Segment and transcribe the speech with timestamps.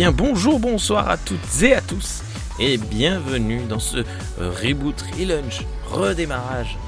[0.00, 2.22] bien, bonjour, bonsoir à toutes et à tous,
[2.58, 3.98] et bienvenue dans ce
[4.38, 6.78] reboot, relaunch, redémarrage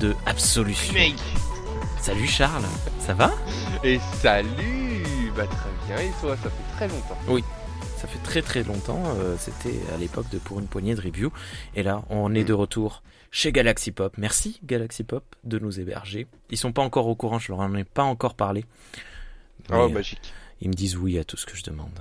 [0.00, 0.94] de Absolution.
[0.94, 1.16] Mec
[2.00, 2.62] Salut Charles,
[3.00, 3.32] ça va?
[3.82, 7.42] Et salut Bah très bien, et toi, ça fait très longtemps.
[7.96, 11.32] Ça fait très très longtemps, euh, c'était à l'époque de Pour une poignée de review,
[11.74, 13.02] et là on est de retour
[13.32, 14.14] chez Galaxy Pop.
[14.16, 16.28] Merci Galaxy Pop de nous héberger.
[16.50, 18.64] Ils sont pas encore au courant, je leur en ai pas encore parlé.
[19.70, 20.32] Mais, Oh, euh, magique.
[20.60, 21.98] Ils me disent oui à tout ce que je demande.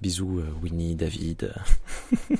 [0.00, 1.52] Bisous euh, Winnie, David.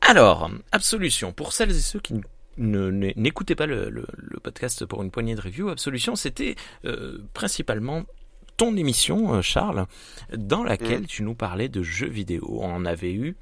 [0.00, 2.14] Alors, Absolution, pour celles et ceux qui
[2.58, 8.04] n'écoutaient pas le, le- le podcast pour une poignée de review, Absolution, c'était euh, principalement
[8.56, 9.86] ton émission, euh, Charles,
[10.36, 11.06] dans laquelle Mm.
[11.06, 12.58] tu nous parlais de jeux vidéo.
[12.62, 13.36] On avait eu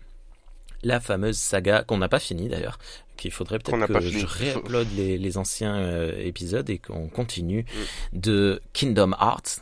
[0.83, 2.79] la fameuse saga, qu'on n'a pas fini d'ailleurs,
[3.17, 7.65] qu'il faudrait peut-être que je réupload les, les anciens euh, épisodes et qu'on continue
[8.13, 8.19] Mm.
[8.21, 9.61] de Kingdom Hearts.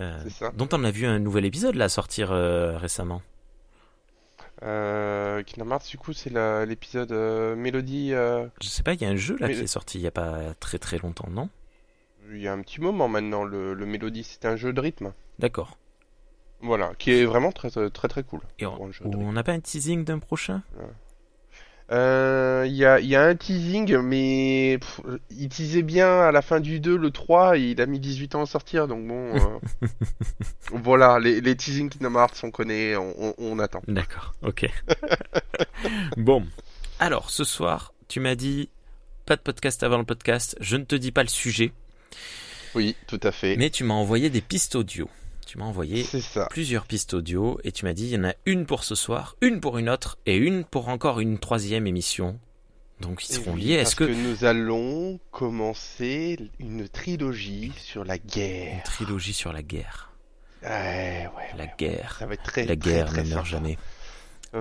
[0.00, 0.50] Euh, ça.
[0.54, 3.22] dont on a vu un nouvel épisode là sortir euh, récemment.
[4.62, 6.30] Euh, Kingdom Hearts, du coup, c'est
[6.66, 8.12] l'épisode euh, Mélodie.
[8.14, 10.06] euh, Je sais pas, il y a un jeu là qui est sorti il y
[10.06, 11.50] a pas très très longtemps, non?
[12.32, 15.12] Il y a un petit moment maintenant, le, le Mélodie, c'est un jeu de rythme.
[15.38, 15.76] D'accord.
[16.60, 18.40] Voilà, qui est vraiment très très très, cool.
[18.58, 20.62] Et on n'a pas un teasing d'un prochain?
[21.88, 26.42] Il y, a, il y a un teasing, mais pff, il teasait bien à la
[26.42, 29.34] fin du 2, le 3, et il a mis 18 ans à sortir, donc bon.
[29.36, 29.86] euh,
[30.72, 33.82] voilà, les, les teasings Kingdom Hearts, on connaît, on, on- on attend.
[33.86, 34.68] D'accord, ok.
[36.16, 36.44] bon,
[36.98, 38.68] alors ce soir, tu m'as dit
[39.24, 40.56] pas de podcast avant le podcast.
[40.60, 41.72] Je ne te dis pas le sujet,
[42.74, 43.56] Oui, tout à fait.
[43.56, 45.08] mais tu m'as envoyé des pistes audio.
[45.46, 46.46] Tu m'as envoyé ça.
[46.50, 49.36] plusieurs pistes audio et tu m'as dit il y en a une pour ce soir,
[49.40, 52.38] une pour une autre et une pour encore une troisième émission.
[53.00, 53.76] Donc ils Eh seront oui, liés.
[53.76, 58.82] Parce Est-ce que que nous allons commencer une trilogie sur la une guerre.
[58.82, 60.10] trilogie sur la guerre
[60.62, 61.56] Ouais, ouais.
[61.56, 61.70] La ouais.
[61.78, 62.16] guerre.
[62.18, 62.64] Ça va être très.
[62.64, 63.78] La guerre très ne meurt jamais.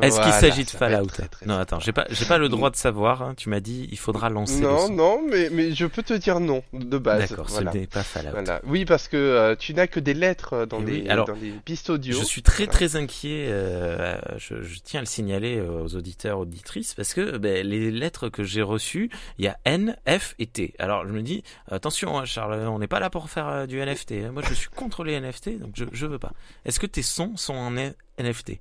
[0.01, 2.69] Est-ce qu'il s'agit de Fallout très, très Non, attends, j'ai pas, j'ai pas le droit
[2.69, 3.22] de savoir.
[3.22, 3.34] hein.
[3.35, 4.94] Tu m'as dit, il faudra lancer le Non, son.
[4.94, 7.29] non, mais, mais je peux te dire non de base.
[7.29, 7.72] D'accord, voilà.
[7.72, 8.31] ce n'est pas Fallout.
[8.31, 8.62] Voilà.
[8.66, 11.28] Oui, parce que euh, tu n'as que des lettres euh, dans, Eh oui, les, alors,
[11.28, 12.18] dans les pistes audio.
[12.18, 13.45] Je suis très très inquiet.
[13.50, 17.91] euh, je, je tiens à le signaler euh, aux auditeurs auditrices parce que ben, les
[17.91, 20.74] lettres que j'ai reçues, il y a N, F et T.
[20.79, 23.79] Alors je me dis attention, hein, Charles, on n'est pas là pour faire euh, du
[23.79, 24.12] NFT.
[24.13, 24.31] hein.
[24.34, 26.34] Moi, je suis contre les NFT, donc je je veux pas.
[26.66, 28.59] Est-ce que tes sons sont en N- NFT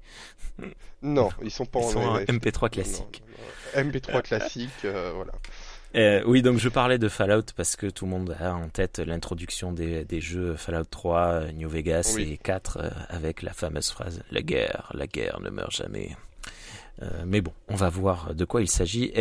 [1.03, 2.31] Non, ils sont pas Ils en sont NFT.
[2.33, 3.23] MP3 classique.
[3.27, 3.91] Non, non, non.
[3.91, 5.33] MP3 classique, euh, voilà.
[5.97, 8.99] Euh, oui, donc je parlais de Fallout parce que tout le monde a en tête
[8.99, 12.33] l'introduction des, des jeux Fallout 3, euh, New Vegas Oui.
[12.33, 16.17] et 4 euh, avec la fameuse phrase La guerre, la guerre ne meurt jamais.
[17.27, 19.13] Mais bon, on va voir de quoi il s'agit.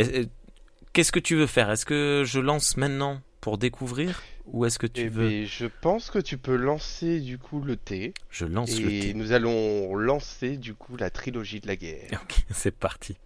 [0.94, 1.71] Qu'est-ce que tu veux faire?
[1.71, 4.21] Est-ce que je lance maintenant pour découvrir?
[4.46, 7.62] Ou est-ce que tu Eh veux ben, je pense que tu peux lancer du coup
[7.62, 8.14] le thé.
[8.30, 9.14] Je lance le Et thé.
[9.14, 12.09] nous allons lancer du coup la trilogie de la guerre.
[12.24, 13.18] Ok, c'est parti.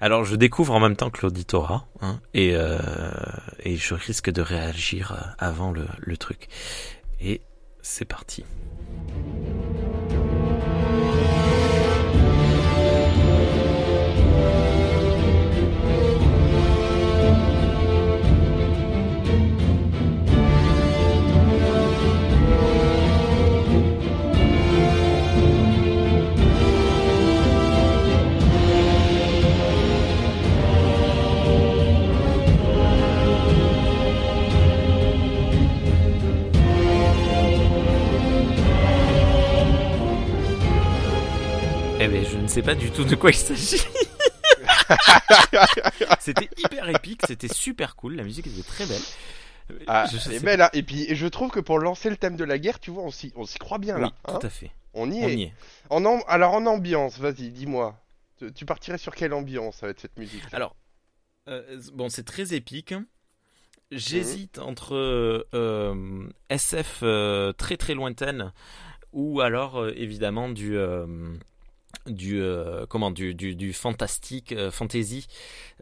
[0.00, 2.78] Alors je découvre en même temps que l'auditorat hein, et, euh,
[3.60, 6.48] et je risque de réagir euh, avant le, le truc.
[7.20, 7.40] Et
[7.82, 8.44] c'est parti.
[42.04, 43.80] Eh ben, je ne sais pas du tout de quoi il s'agit.
[46.18, 49.00] c'était hyper épique, c'était super cool, la musique était très belle.
[49.86, 52.34] Ah, Je et ben là, et puis et je trouve que pour lancer le thème
[52.34, 54.12] de la guerre, tu vois, on s'y, on s'y croit bien Oui, là.
[54.24, 54.38] hein.
[54.40, 54.72] tout à fait.
[54.94, 55.34] on y On est.
[55.36, 55.52] y est.
[55.90, 57.96] En alors en ambiance, vas-y, dis-moi.
[58.36, 60.42] Tu, tu partirais sur quelle ambiance avec cette musique?
[60.50, 60.74] Alors,
[61.48, 62.94] euh, bon, c'est très épique.
[63.92, 68.52] J'hésite entre euh, euh, SF euh, très très lointaine
[69.12, 70.76] ou alors évidemment du
[72.06, 75.26] du euh, comment du du, du fantastique euh, fantasy.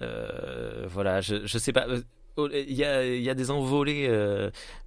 [0.02, 1.86] Euh, voilà, je je sais pas.
[2.38, 4.08] Il y a, il y a des envolées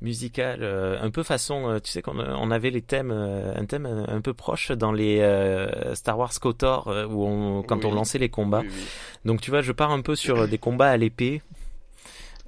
[0.02, 4.34] musicales un peu façon, tu sais qu'on on avait les thèmes, un thème un, peu
[4.34, 5.20] proche dans les
[5.94, 8.62] Star Wars KOTOR où on, quand on lançait les combats.
[8.62, 8.86] Oui, oui.
[9.26, 11.44] Donc tu vois, je pars un peu sur des combats à l'épée.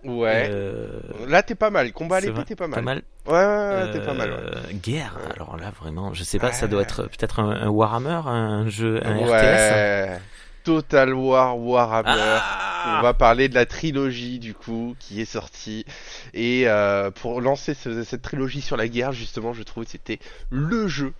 [0.06, 0.48] Ouais.
[0.52, 1.92] Euh, Là, t'es pas mal.
[1.94, 2.76] Combat à l'épée, t'es pas mal.
[2.80, 3.02] pas mal.
[3.28, 4.30] Ouais, ouais, ouais, t'es pas mal.
[4.32, 4.38] ouais.
[4.38, 5.18] Euh, Guerre.
[5.36, 9.00] Alors là, vraiment, je sais pas, ça doit être peut-être un, un Warhammer, un jeu,
[9.06, 9.30] un RTS.
[9.32, 10.20] ouais.
[10.64, 12.10] Total War Warhammer.
[12.18, 15.86] Ah On va parler de la trilogie du coup qui est sortie
[16.34, 20.18] et euh, pour lancer ce- cette trilogie sur la guerre justement je trouve que c'était
[20.50, 21.14] le jeu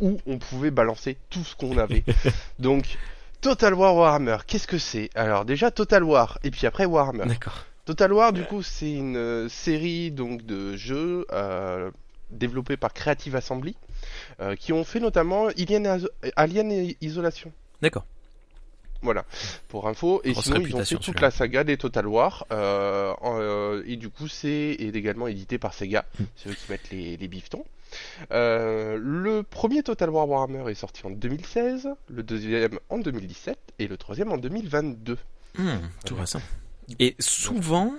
[0.00, 2.04] où on pouvait balancer tout ce qu'on avait.
[2.60, 2.96] Donc,
[3.40, 5.10] Total War Warhammer, qu'est-ce que c'est?
[5.16, 7.26] Alors déjà Total War, et puis après Warhammer.
[7.26, 7.64] D'accord.
[7.86, 11.90] Total War, du coup, c'est une euh, série donc de jeux euh,
[12.30, 13.76] développés par Creative Assembly,
[14.40, 16.06] euh, qui ont fait notamment Alien,
[16.36, 17.52] Alien et Isolation.
[17.80, 18.04] D'accord.
[19.02, 19.24] Voilà,
[19.68, 20.20] pour info.
[20.24, 22.44] Et Grosse sinon, ils ont fait toute la saga des Total War.
[22.50, 26.04] euh, en- et du coup, c'est est également édité par Sega.
[26.18, 26.24] Hmm.
[26.34, 27.64] C'est eux qui mettent les, les bifetons.
[28.32, 33.86] Euh, le premier Total War Warhammer est sorti en 2016, le deuxième en 2017 et
[33.86, 35.18] le troisième en 2022.
[35.56, 35.68] Hmm,
[36.04, 36.40] tout récent.
[36.98, 37.94] Et souvent,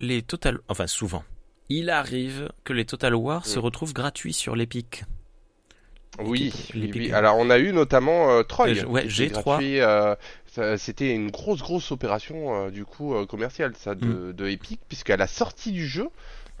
[0.00, 0.58] les Total...
[0.68, 1.24] Enfin, souvent.
[1.68, 3.62] Il arrive que les Total War se Mm.
[3.62, 5.04] retrouvent gratuits sur l'Epic.
[6.18, 6.50] Oui,
[7.12, 8.68] alors on a eu notamment euh, Troy.
[8.70, 9.42] Euh, ouais, qui était G3.
[9.42, 10.14] gratuit, euh,
[10.78, 13.98] C'était une grosse grosse opération euh, du coup commerciale ça Mm.
[14.00, 16.08] de, de Epic puisqu'à la sortie du jeu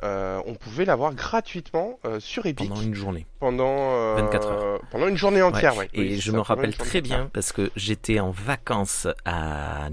[0.02, 3.26] euh, on pouvait l'avoir gratuitement euh, sur Epic pendant une journée.
[3.40, 4.80] pendant euh, 24 heures.
[4.90, 5.76] pendant une journée entière.
[5.76, 5.88] ouais.
[5.94, 7.02] Et Oui, je me rappelle très entière.
[7.02, 9.88] bien parce que j'étais en vacances à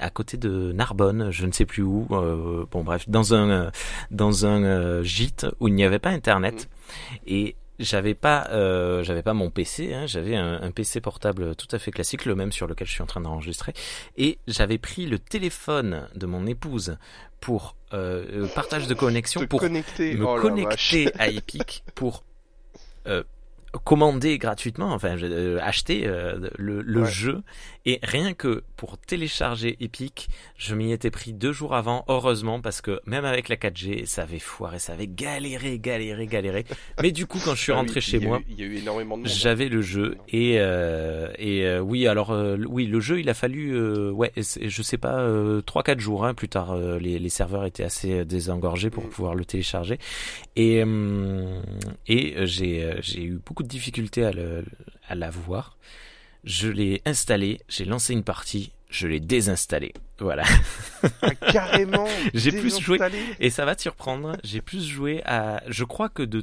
[0.00, 2.06] à côté de Narbonne, je ne sais plus où.
[2.12, 3.70] euh, bon bref, dans un euh,
[4.10, 6.68] dans un euh, gîte où il n'y avait pas internet
[7.26, 11.68] et j'avais pas euh, j'avais pas mon PC, hein, j'avais un, un PC portable tout
[11.72, 13.72] à fait classique, le même sur lequel je suis en train d'enregistrer,
[14.16, 16.96] et j'avais pris le téléphone de mon épouse
[17.40, 22.24] pour euh, euh, partage de connexion pour connecter, me oh connecter à Epic pour
[23.06, 23.22] euh,
[23.84, 27.10] commander gratuitement, enfin euh, acheter euh, le, le Ouais.
[27.10, 27.42] jeu
[27.86, 32.80] et rien que pour télécharger Epic, je m'y étais pris deux jours avant, heureusement parce
[32.80, 36.64] que même avec la 4G, ça avait foiré, ça avait galéré, galéré, galéré.
[37.02, 38.40] Mais du coup, quand je suis Ah oui, rentré chez moi,
[39.24, 43.34] j'avais le jeu et euh, et euh, oui alors euh, oui le jeu il a
[43.34, 47.18] fallu euh, ouais je sais pas euh, trois quatre jours hein, plus tard euh, les,
[47.18, 49.08] les serveurs étaient assez désengorgés pour Mm.
[49.08, 49.98] pouvoir le télécharger
[50.56, 51.60] et euh,
[52.06, 54.64] et j'ai j'ai eu beaucoup de difficultés à le
[55.08, 55.76] à l'avoir
[56.44, 60.44] je l'ai installé j'ai lancé une partie je l'ai désinstallé voilà
[61.22, 62.06] Ah, carrément.
[62.34, 62.98] J'ai plus joué.
[63.38, 65.62] Et ça va te surprendre, j'ai plus joué à...
[65.68, 66.42] Je crois que de...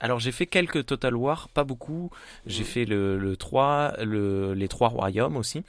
[0.00, 2.10] Alors j'ai fait quelques Total War, pas beaucoup.
[2.44, 2.68] J'ai Mhm.
[2.68, 5.62] fait le, le 3, le, les 3 royaumes aussi.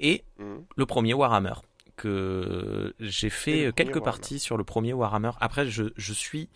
[0.00, 0.64] Et Mhm.
[0.76, 1.54] le premier Warhammer.
[1.96, 4.04] Que j'ai fait quelques Warhammer.
[4.04, 5.30] parties sur le premier Warhammer.
[5.40, 6.48] Après, je, je suis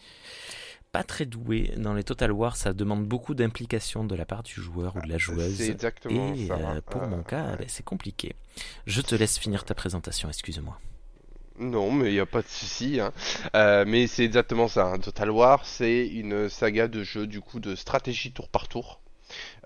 [0.94, 2.56] pas très doué dans les Total War.
[2.56, 5.56] Ça demande beaucoup d'implication de la part du joueur ou de la joueuse.
[5.56, 6.54] C'est exactement Et ça.
[6.54, 7.56] euh, pour Euh, mon cas, ouais.
[7.58, 8.34] ben, c'est compliqué.
[8.86, 10.78] Je te laisse finir ta présentation, excuse-moi.
[11.58, 13.00] Non, mais il n'y a pas de souci.
[13.00, 13.12] hein.
[13.56, 14.86] Euh, mais c'est exactement ça.
[14.86, 14.98] hein.
[14.98, 19.00] Total War, c'est une saga de jeux du coup de stratégie tour par tour,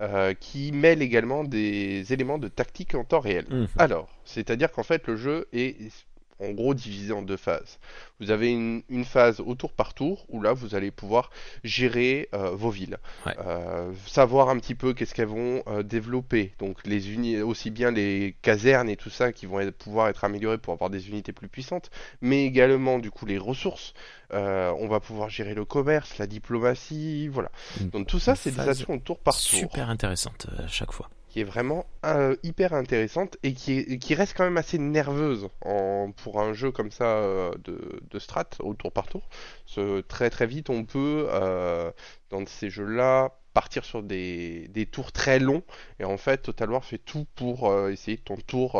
[0.01, 3.45] euh, qui mêle également des éléments de tactique en temps réel.
[3.49, 3.67] Mhm.
[3.77, 5.91] Alors, c'est-à-dire qu'en fait, le jeu est
[6.39, 7.79] en gros divisé en deux phases.
[8.19, 11.31] Vous avez une, une phase au tour par tour où là, vous allez pouvoir
[11.63, 13.35] gérer euh, vos villes, Ouais.
[13.45, 16.53] Euh, savoir un petit peu qu'est-ce qu'elles vont euh, développer.
[16.59, 20.23] Donc, les uni aussi bien les casernes et tout ça qui vont être- pouvoir être
[20.23, 21.89] améliorées pour avoir des unités plus puissantes,
[22.21, 23.93] mais également du coup les ressources.
[24.31, 27.49] On va pouvoir gérer le commerce, la diplomatie, voilà.
[27.91, 31.09] Donc tout ça, c'est des actions au tour par tour Super intéressante à chaque fois.
[31.29, 35.47] Qui est vraiment euh, hyper intéressante et qui, est- qui reste quand même assez nerveuse
[35.63, 39.29] en, pour un jeu comme ça euh, de, de strat au tour par tour.
[39.65, 41.91] Ce- très très vite on peut euh,
[42.29, 45.63] dans ces jeux-là partir sur des, des tours très longs
[45.99, 48.71] et en fait Total War fait tout pour essayer que ton tour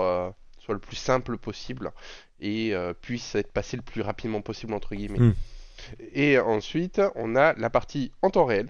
[0.60, 1.92] soit le plus simple possible
[2.40, 5.20] et puisse être passé le plus rapidement possible entre guillemets.
[5.20, 5.34] Mm.
[6.14, 8.70] Et ensuite on a la partie en temps réel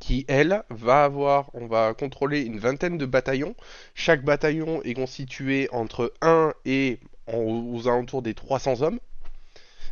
[0.00, 3.54] qui elle va avoir, on va contrôler une vingtaine de bataillons.
[3.94, 9.00] Chaque bataillon est constitué entre 1 et aux alentours des 300 hommes.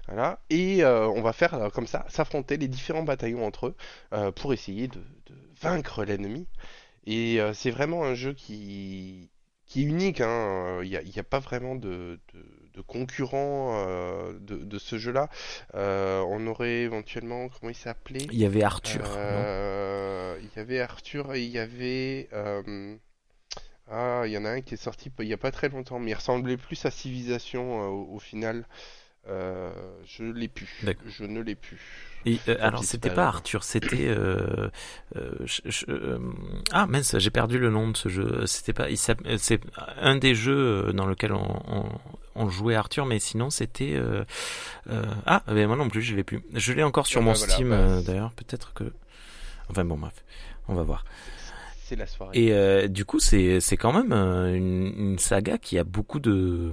[0.07, 0.39] Voilà.
[0.51, 3.75] Et euh, on va faire euh, comme ça, s'affronter les différents bataillons entre eux
[4.13, 5.01] euh, pour essayer de,
[5.61, 6.47] vaincre l'ennemi.
[7.07, 9.31] Et c'est vraiment un jeu qui,
[9.77, 10.21] est unique.
[10.21, 10.81] hein.
[10.83, 12.19] Il n'y a, pas vraiment de,
[12.77, 15.29] de concurrent euh, de, de ce jeu-là.
[15.75, 18.27] Euh, on aurait éventuellement, comment il s'appelait?
[18.31, 19.05] Il y avait Arthur.
[19.17, 22.29] Euh, il y avait Arthur et il y avait.
[23.89, 26.01] Ah, il y en a un qui est sorti il y a pas très longtemps,
[26.01, 28.67] mais il ressemblait plus à Civilisation au, au final.
[29.29, 29.71] Euh,
[30.05, 30.51] je l'ai.
[30.83, 31.03] D'accord.
[31.09, 31.79] Je ne l'ai plus.
[32.27, 33.27] Et, euh, alors c'était pas.
[33.27, 34.69] Arthur, c'était euh,
[35.17, 35.47] euh,
[35.89, 36.19] euh,
[36.73, 38.47] ah mince, j'ai perdu le nom de ce jeu.
[38.47, 39.61] C'était pas, c'est
[40.01, 41.85] un des jeux dans lequel on, on,
[42.35, 44.25] on jouait Arthur, mais sinon c'était euh,
[44.91, 46.43] euh, ah mais moi non plus je l'ai plus.
[46.55, 48.93] Je l'ai encore sur Ah mon bah voilà, Steam bah, d'ailleurs, peut-être que
[49.71, 50.25] enfin bon bref,
[50.69, 51.05] on va voir.
[51.89, 52.37] C'est la soirée.
[52.37, 56.19] Et euh, du coup, c'est c'est quand même euh, une, une saga qui a beaucoup
[56.19, 56.73] de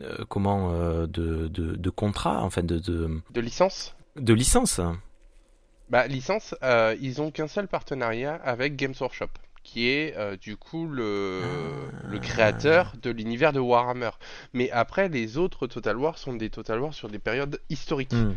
[0.00, 0.72] euh, comment
[1.06, 3.96] de, de de contrats, enfin de de, De licence?
[4.14, 4.80] de licences.
[5.90, 9.30] Bah, licence, euh, ils ont qu'un seul partenariat avec Games Workshop,
[9.64, 11.42] qui est euh, du coup le,
[12.08, 14.10] le créateur de l'univers de Warhammer.
[14.52, 18.12] Mais après, les autres Total War sont des Total War sur des périodes historiques.
[18.12, 18.34] Hmm.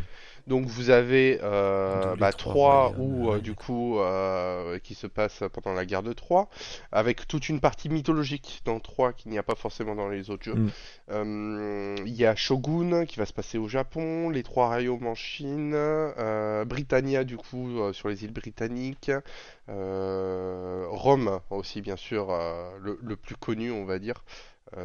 [0.48, 5.74] Donc vous avez euh, bah, trois ou euh, du coup euh, qui se passe pendant
[5.74, 6.48] la guerre de Troie,
[6.90, 10.44] avec toute une partie mythologique dans Troie qu'il n'y a pas forcément dans les autres
[10.44, 10.54] jeux.
[10.54, 10.70] Mm.
[11.10, 15.14] Euh, Il y a Shogun qui va se passer au Japon, les trois royaumes en
[15.14, 15.76] Chine,
[16.64, 19.10] Britannia du coup sur les îles britanniques,
[19.68, 22.28] Rome aussi bien sûr
[22.80, 24.24] le, le plus connu on va dire,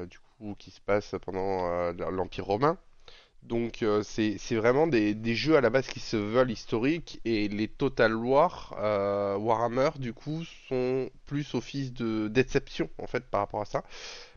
[0.10, 2.78] du coup qui se passe pendant l'Empire romain.
[3.48, 7.50] Donc euh, c'est vraiment des, des jeux à la base qui se veulent historiques et
[7.50, 13.42] les Total War euh, Warhammer du coup sont plus office de d'exception en fait par
[13.42, 13.84] rapport à ça.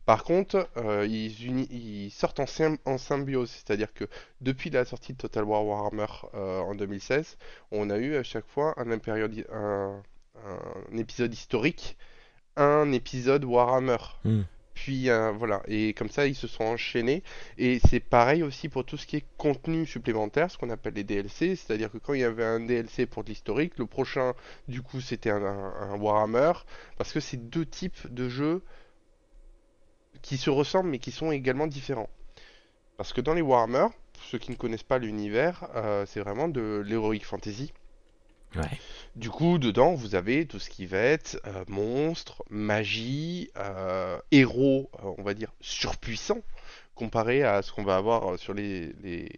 [0.07, 2.47] Par contre, euh, ils, ils sortent en,
[2.85, 4.05] en symbiose, c'est-à-dire que
[4.41, 7.37] depuis la sortie de Total War Warhammer euh, en 2016,
[7.73, 10.03] on a eu à chaque fois un, un,
[10.93, 11.97] un épisode historique,
[12.57, 13.97] un épisode Warhammer.
[14.25, 14.43] Hmm.
[14.77, 17.23] Puis euh, voilà, et comme ça ils se sont enchaînés.
[17.57, 21.03] Et c'est pareil aussi pour tout ce qui est contenu supplémentaire, ce qu'on appelle les
[21.03, 21.57] DLC.
[21.57, 24.35] C'est-à-dire que quand il y avait un DLC pour de l'historique, le prochain,
[24.69, 26.53] du coup, c'était un, Warhammer.
[26.99, 28.63] Parce que c'est deux types de jeux
[30.21, 32.11] qui se ressemblent mais qui sont également différents.
[32.99, 36.49] Parce que dans les Warhammer, pour ceux qui ne connaissent pas l'univers, euh, c'est vraiment
[36.49, 37.73] de l'heroic fantasy.
[38.57, 38.79] Ouais.
[39.17, 44.91] Du coup, dedans, vous avez tout ce qui va être euh, monstres, magie, euh, héros,
[45.03, 46.43] euh, on va dire, surpuissants,
[46.95, 49.31] comparé à ce qu'on va avoir sur les, les,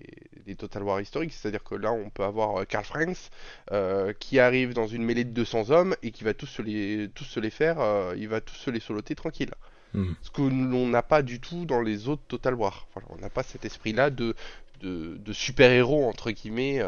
[0.46, 1.32] les Total War historiques.
[1.32, 3.30] C'est-à-dire que là, on peut avoir Karl Franz
[3.70, 7.08] euh, qui arrive dans une mêlée de 200 hommes et qui va tous se les,
[7.14, 7.78] tous se les faire,
[8.16, 9.50] il va tous se les soloter tranquille.
[9.94, 10.12] Hmm.
[10.22, 12.88] Ce que l'on n'a pas du tout dans les autres Total War.
[13.10, 14.34] On n'a pas cet esprit-là de,
[14.80, 16.82] de, de super-héros, entre guillemets,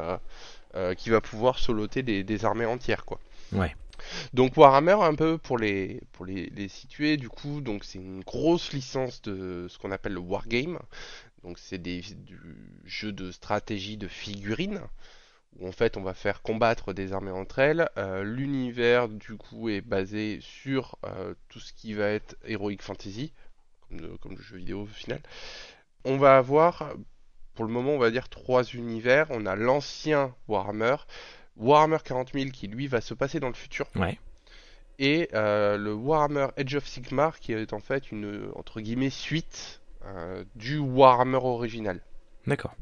[0.75, 3.21] euh, qui va pouvoir soloter des, des armées entières, quoi.
[3.53, 3.75] Ouais.
[4.33, 8.23] Donc Warhammer, un peu pour les, pour les, les situer, du coup, donc c'est une
[8.23, 10.79] grosse licence de ce qu'on appelle le Wargame.
[11.43, 12.39] Donc c'est des du
[12.85, 14.81] jeux de stratégie de figurines
[15.59, 17.89] où en fait on va faire combattre des armées entre elles.
[17.97, 23.33] Euh, L'univers du coup est basé sur euh, tout ce qui va être Heroic Fantasy,
[23.89, 25.21] comme comme le jeu vidéo au final.
[26.05, 26.95] On va avoir,
[27.61, 29.27] pour le moment on va dire trois univers.
[29.29, 30.97] On a l'ancien Warhammer,
[31.59, 34.19] Warhammer 40 000 qui lui va se passer dans le futur Ouais.
[34.99, 39.83] et euh, le Warhammer Edge of Sigmar qui est en fait une entre guillemets suite
[40.07, 42.01] euh, du Warhammer original.
[42.47, 42.73] D'accord.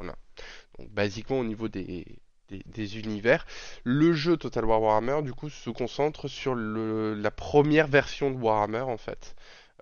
[0.00, 2.04] Donc basiquement au niveau des,
[2.48, 3.46] des, des univers,
[3.84, 8.36] le jeu Total War Warhammer du coup se concentre sur le, la première version de
[8.36, 9.36] Warhammer en fait.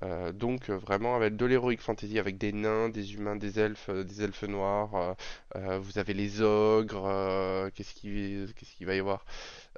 [0.04, 3.88] Euh, donc euh, vraiment avec de l'heroic fantasy avec des nains, des humains, des elfes,
[3.88, 5.16] euh, des elfes noirs.
[5.56, 7.70] euh, vous avez les ogres.
[7.74, 9.24] qu'est-ce qui qu'est-ce qu'il va y avoir?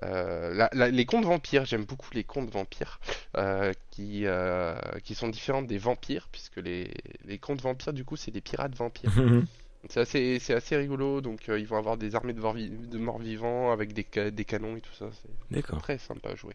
[0.02, 1.64] La- la- Les contes vampires.
[1.64, 2.98] J'aime beaucoup les contes vampires
[3.90, 4.24] qui
[5.04, 6.90] qui sont différents des vampires puisque les
[7.24, 9.12] les contes vampires du coup c'est des pirates vampires.
[9.88, 12.70] C'est assez, c'est assez rigolo, donc euh, ils vont avoir des armées de, morts vi-
[12.70, 15.30] de morts vivants avec des, ca- des canons et tout ça, c'est
[15.78, 16.54] très sympa à jouer.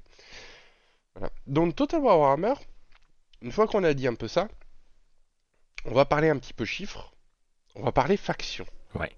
[1.16, 1.32] Voilà.
[1.48, 2.56] Dans Total War Warhammer,
[3.42, 4.48] une fois qu'on a dit un peu ça,
[5.86, 7.14] on va parler un petit peu chiffres,
[7.76, 8.66] on va parler factions.
[8.96, 9.12] Ouais.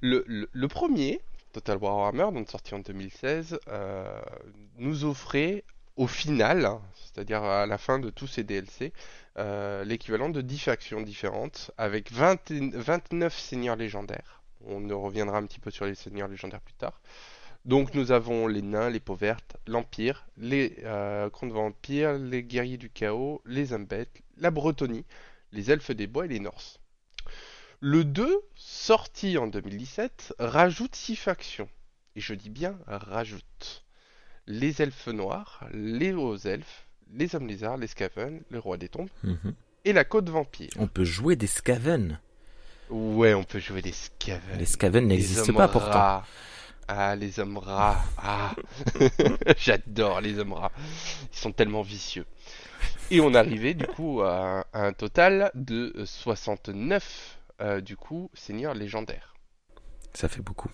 [0.00, 1.20] Le, le, le premier,
[1.52, 4.20] Total War Warhammer, donc sorti en 2016, euh,
[4.76, 5.64] nous offrait
[5.96, 8.92] au final, hein, c'est-à-dire à la fin de tous ces DLC,
[9.38, 14.42] euh, l'équivalent de 10 factions différentes avec 20 et- 29 seigneurs légendaires.
[14.64, 17.00] On en reviendra un petit peu sur les seigneurs légendaires plus tard.
[17.64, 22.76] Donc nous avons les nains, les peaux vertes, l'Empire, les euh, contes vampires, les guerriers
[22.76, 25.04] du chaos, les Umbet, la Bretonie,
[25.52, 26.80] les elfes des bois et les Norse.
[27.80, 31.68] Le 2, sorti en 2017, rajoute 6 factions.
[32.16, 33.84] Et je dis bien rajoute.
[34.46, 39.08] Les elfes noirs, les hauts elfes, les hommes lézards, les scaven, les rois des tombes
[39.22, 39.54] Mhm.
[39.84, 40.70] et la côte vampire.
[40.78, 42.18] On peut jouer des Skaven.
[42.90, 44.58] Ouais, on peut jouer des scaven.
[44.58, 45.90] Les Skaven Les n'existent pas pourtant.
[45.90, 46.26] rats.
[46.88, 48.02] Ah, les hommes rats.
[48.18, 48.54] Ah,
[49.56, 50.72] j'adore les hommes rats.
[51.32, 52.26] Ils sont tellement vicieux.
[53.10, 58.74] Et on arrivait du coup à, à un total de 69 euh, du coup seigneurs
[58.74, 59.34] légendaires.
[60.14, 60.70] Ça fait beaucoup.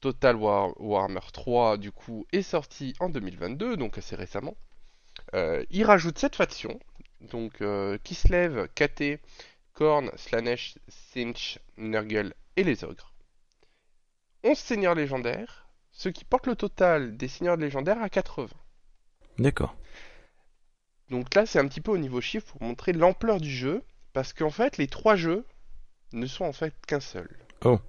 [0.00, 4.56] Total War Warhammer 3 du coup est sorti en 2022, donc assez récemment.
[5.34, 6.78] Euh, il rajoute 7 factions,
[7.20, 9.20] donc euh, Kislev, KT,
[9.72, 13.12] Korn, Slanesh, Sinch, Nurgle et les ogres.
[14.46, 18.48] 11 seigneurs légendaires, ce qui porte le total des seigneurs légendaires à 80.
[19.40, 19.74] D'accord.
[21.10, 24.32] Donc là, c'est un petit peu au niveau chiffre pour montrer l'ampleur du jeu, parce
[24.32, 25.44] qu'en fait, les trois jeux
[26.12, 27.28] ne sont en fait qu'un seul.
[27.64, 27.80] Oh.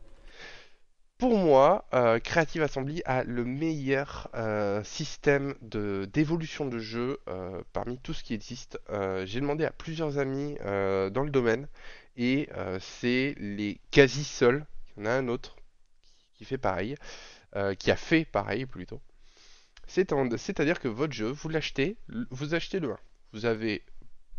[1.19, 7.61] pour moi, euh, Creative Assembly a le meilleur euh, système de d'évolution de jeu euh,
[7.73, 8.79] parmi tout ce qui existe.
[9.25, 11.67] J'ai demandé à plusieurs amis dans le domaine
[12.15, 12.49] et
[12.79, 14.65] c'est les quasi seuls.
[14.95, 15.56] Il y en a un autre
[16.37, 16.95] qui fait pareil,
[17.55, 19.01] euh, qui a fait pareil plutôt.
[19.87, 21.97] C'est-à-dire que votre jeu, vous l'achetez,
[22.29, 22.97] vous achetez le 1.
[23.33, 23.83] Vous avez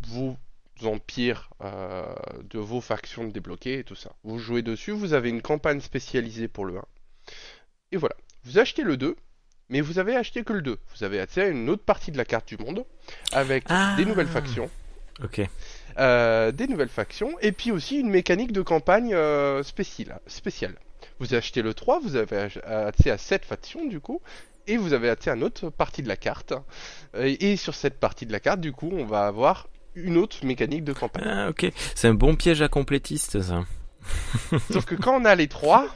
[0.07, 0.37] vos
[0.85, 2.05] empires euh,
[2.50, 4.12] de vos factions débloquées et tout ça.
[4.25, 6.85] Vous jouez dessus, vous avez une campagne spécialisée pour le 1.
[7.93, 8.14] Et voilà.
[8.45, 9.17] Vous achetez le 2,
[9.71, 10.78] mais vous avez acheté que le 2.
[10.97, 12.85] Vous avez accès à une autre partie de la carte du monde
[13.33, 13.95] avec Ah.
[13.97, 14.71] des nouvelles factions.
[15.25, 15.40] Ok.
[15.99, 20.78] Euh, des nouvelles factions et puis aussi une mécanique de campagne euh, spéciale, spéciale.
[21.20, 24.20] Vous achetez le 3, vous avez accès à cette faction du coup
[24.66, 26.54] et vous avez accès à une autre partie de la carte.
[27.16, 30.44] Et, et sur cette partie de la carte du coup on va avoir une autre
[30.44, 31.25] mécanique de campagne.
[31.26, 31.72] Ah, ok.
[31.94, 33.64] C'est un bon piège à complétiste, ça.
[34.70, 35.88] Sauf que quand on a les trois,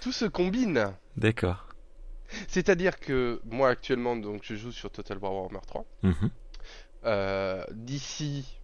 [0.00, 0.92] tout se combine.
[1.16, 1.66] D'accord.
[2.48, 5.84] C'est-à-dire que moi actuellement donc je joue sur Total War Warhammer 3.
[6.02, 6.30] Mhm.
[7.04, 8.58] Euh, d'ici,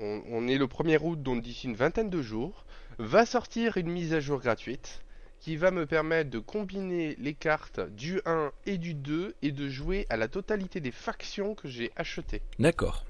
[0.00, 2.66] on, on est le 1er août, donc d'ici une vingtaine de jours,
[2.98, 5.02] va sortir une mise à jour gratuite
[5.40, 9.68] qui va me permettre de combiner les cartes du 1 et du 2 et de
[9.68, 12.42] jouer à la totalité des factions que j'ai achetées.
[12.58, 13.04] D'accord.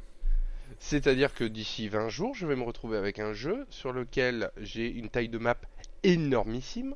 [0.79, 4.91] C'est-à-dire que d'ici 20 jours, je vais me retrouver avec un jeu sur lequel j'ai
[4.91, 5.57] une taille de map
[6.03, 6.95] énormissime,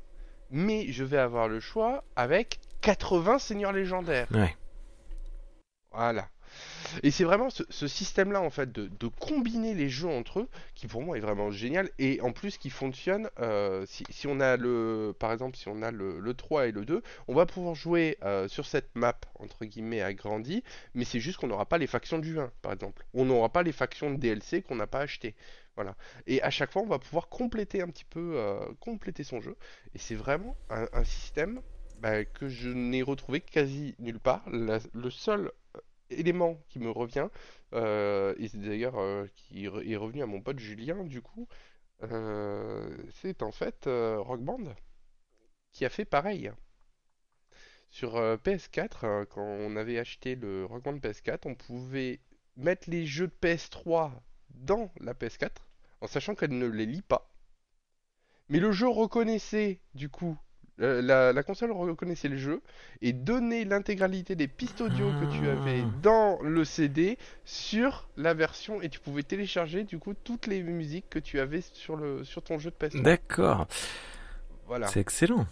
[0.50, 4.28] mais je vais avoir le choix avec 80 seigneurs légendaires.
[4.32, 4.56] Ouais.
[5.92, 6.28] Voilà.
[7.02, 11.02] Et c'est vraiment ce, système-là, en fait, de, combiner les jeux entre eux, qui pour
[11.02, 15.32] moi est vraiment génial, et en plus qui fonctionne, euh, si, on a le, par
[15.32, 18.48] exemple, si on a le, le 3 et le 2, on va pouvoir jouer euh,
[18.48, 20.62] sur cette map, entre guillemets, agrandie,
[20.94, 23.04] mais c'est juste qu'on n'aura pas les factions du 1, par exemple.
[23.14, 25.34] On n'aura pas les factions de DLC qu'on n'a pas achetées.
[25.76, 25.96] Voilà.
[26.26, 29.56] Et à chaque fois, on va pouvoir compléter un petit peu, euh, compléter son jeu,
[29.94, 31.60] et c'est vraiment un, système
[32.00, 34.42] bah, que je n'ai retrouvé quasi nulle part.
[34.48, 35.52] Le seul
[36.10, 37.28] élément qui me revient,
[37.74, 41.48] euh, et c'est d'ailleurs euh, qui est revenu à mon pote Julien, du coup,
[42.02, 44.74] euh, c'est en fait Rock Band
[45.72, 46.50] qui a fait pareil.
[47.90, 52.20] Sur euh, PS4, euh, quand on avait acheté le Rock Band PS4, on pouvait
[52.56, 54.12] mettre les jeux de PS3
[54.50, 55.50] dans la PS4,
[56.00, 57.28] en sachant qu'elle ne les lit pas.
[58.48, 60.38] Mais le jeu reconnaissait, du coup,
[60.80, 62.60] euh, la, la console reconnaissait le jeu
[63.02, 65.90] et donnait l'intégralité des pistes audio que tu avais Ah.
[66.02, 71.06] dans le CD sur la version et tu pouvais télécharger du coup toutes les musiques
[71.10, 73.02] que tu avais sur le sur ton jeu de PS3.
[73.02, 73.66] D'accord.
[74.66, 74.86] Voilà.
[74.88, 75.46] C'est excellent.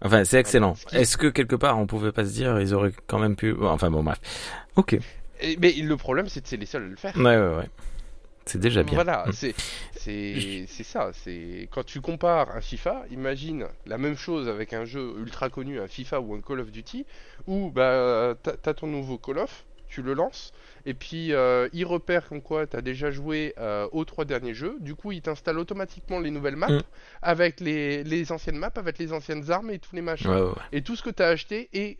[0.00, 0.74] Enfin, c'est excellent.
[0.92, 3.54] Est-ce que quelque part on pouvait pas se dire ils auraient quand même pu.
[3.62, 4.18] Enfin bon, bref.
[4.76, 4.96] Ok.
[5.40, 7.16] Et- mais le problème c'est que c'est les seuls à le faire.
[7.16, 7.68] Ouais, ouais, ouais.
[8.48, 8.94] C'est déjà bien.
[8.94, 9.32] Voilà, Mm.
[9.32, 11.10] c'est ça.
[11.12, 15.78] C'est quand tu compares un FIFA, imagine la même chose avec un jeu ultra connu,
[15.80, 17.04] un FIFA ou un Call of Duty,
[17.46, 20.52] où bah t'as ton nouveau Call of, tu le lances,
[20.84, 24.76] et puis euh, il repère comme quoi t'as déjà joué euh, aux trois derniers jeux.
[24.80, 26.82] Du coup, il t'installe automatiquement les nouvelles maps Mm.
[27.22, 30.30] avec les les anciennes maps, avec les anciennes armes et tous les machins.
[30.30, 30.62] Ouais, ouais, ouais.
[30.72, 31.96] Et tout ce que t'as acheté et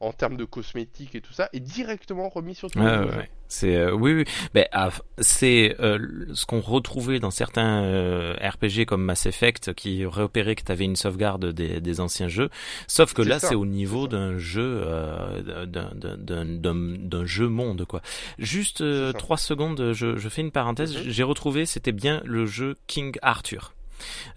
[0.00, 3.22] en termes de cosmétiques et tout ça est directement remis sur ton ouais, jeu.
[3.54, 4.24] C'est euh, oui, oui.
[4.54, 4.88] Ben, ah,
[5.18, 5.98] c'est euh,
[6.32, 10.86] ce qu'on retrouvait dans certains euh, RPG comme Mass Effect qui repéraient que tu avais
[10.86, 12.48] une sauvegarde des, des anciens jeux.
[12.86, 18.00] Sauf que là, c'est au niveau d'un jeu, euh, d'un- jeu monde, quoi.
[18.38, 20.96] Juste euh, trois secondes, je, je fais une parenthèse.
[20.96, 21.10] Mhm.
[21.10, 23.74] J'ai retrouvé, c'était bien le jeu King Arthur.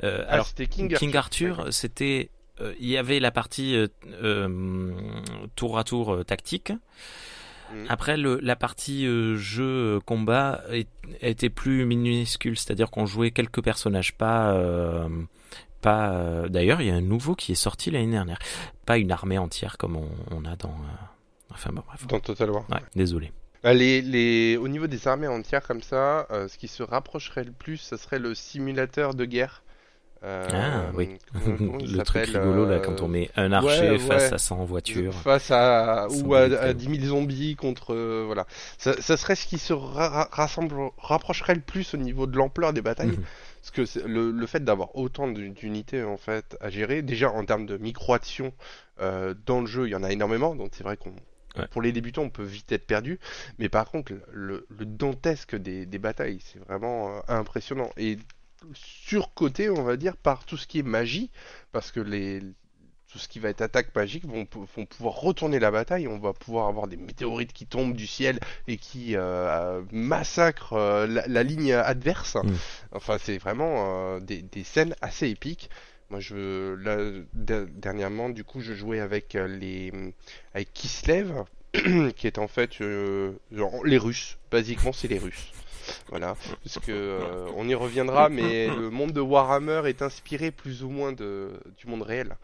[0.03, 1.73] Euh, Ah, alors c'était King, King Arthur, Arthur.
[1.73, 2.29] c'était
[2.61, 3.87] euh, il y avait la partie euh,
[4.23, 4.91] euh,
[5.55, 6.73] tour à tour euh, tactique.
[7.73, 7.85] Mhm.
[7.89, 9.63] Après, le, la partie euh, jeu
[9.95, 10.87] euh, combat est-
[11.21, 15.07] était plus minuscule, c'est-à-dire qu'on jouait quelques personnages, pas euh,
[15.81, 16.11] pas.
[16.13, 18.39] euh, D'ailleurs, il y a un nouveau qui est sorti l'année dernière,
[18.85, 20.75] pas une armée entière comme on, on a dans.
[21.51, 22.05] Enfin bon, bref.
[22.07, 22.65] Dans Total War.
[22.69, 23.31] Ouais, désolé.
[23.65, 24.57] Euh, Les, les...
[24.57, 28.19] Au niveau des armées entières comme ça, ce qui se rapprocherait le plus, ce serait
[28.19, 29.63] le simulateur de guerre.
[30.25, 31.17] Euh, ah oui,
[31.81, 34.33] il le truc rigolo là euh, quand on met un archer ouais, face ouais.
[34.33, 35.13] à 100 voitures.
[35.13, 36.73] Face à ou à, à euh.
[36.73, 38.47] 10 000 zombies contre euh, voilà,
[38.79, 42.37] ça, ça serait ce qui se ra- ra- rassemble, rapprocherait le plus au niveau de
[42.37, 43.23] l'ampleur des batailles, Mhm.
[43.61, 47.45] parce que le, le fait d'avoir autant d'u- d'unités en fait à gérer, déjà en
[47.45, 48.51] termes de micro-actions
[49.01, 51.13] euh, dans le jeu, il y en a énormément, donc c'est vrai qu'on
[51.57, 51.67] Ouais.
[51.71, 53.17] pour les débutants on peut vite être perdu,
[53.59, 58.17] mais par contre le, le dantesque des, des batailles, c'est vraiment euh, impressionnant et
[58.73, 61.29] surcoté on va dire par tout ce qui est magie,
[61.71, 62.41] parce que les
[63.11, 66.05] tout ce qui va être attaque magique vont, pou- vont pouvoir retourner la bataille.
[66.05, 71.07] On va pouvoir avoir des météorites qui tombent du ciel et qui euh, massacrent euh,
[71.07, 72.35] la, la ligne adverse.
[72.35, 72.51] Mm.
[72.91, 75.69] Enfin, c'est vraiment euh, des, des scènes assez épiques.
[76.09, 76.97] Moi, je, là,
[77.33, 79.93] dernièrement, du coup, je jouais avec les,
[80.53, 81.45] avec Kislev,
[82.15, 83.33] qui est en fait euh,
[83.83, 84.37] les Russes.
[84.51, 85.51] Basiquement, c'est les Russes.
[86.09, 90.83] Voilà, parce que euh, on y reviendra, mais le monde de Warhammer est inspiré plus
[90.83, 92.37] ou moins de, du monde réel.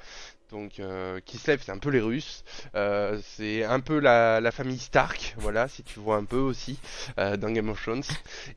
[0.52, 2.44] Donc euh, Kislev, c'est un peu les Russes,
[2.76, 6.78] euh, c'est un peu la, famille Stark, voilà, si tu vois un peu aussi
[7.20, 8.04] euh, dans Game of Thrones.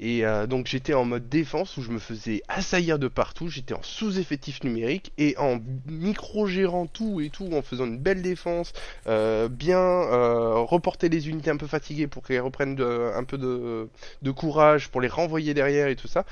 [0.00, 3.74] Et euh, donc j'étais en mode défense où je me faisais assaillir de partout, j'étais
[3.74, 8.72] en sous-effectif numérique et en micro-gérant tout et tout, en faisant une belle défense,
[9.06, 9.78] bien
[10.64, 15.08] reporter les unités un peu fatiguées pour qu'elles reprennent un peu de, courage, pour les
[15.08, 16.24] renvoyer derrière et tout ça.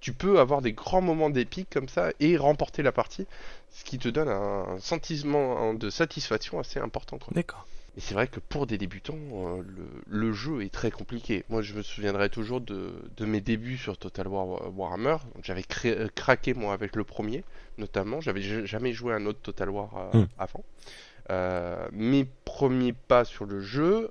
[0.00, 3.26] Tu peux avoir des grands moments d'épique comme ça et remporter la partie,
[3.70, 7.18] ce qui te donne un sentiment de satisfaction assez important.
[7.32, 7.66] D'accord.
[7.96, 9.62] Et c'est vrai que pour des débutants, euh,
[10.06, 11.44] le, jeu est très compliqué.
[11.48, 15.16] Moi, je me souviendrai toujours de, mes débuts sur Total War Warhammer.
[15.42, 17.42] J'avais euh, craqué moi avec le premier,
[17.78, 18.20] notamment.
[18.20, 20.26] J'avais jamais joué un autre Total War euh, hmm.
[20.38, 20.64] avant.
[21.92, 24.10] mes premiers pas sur le jeu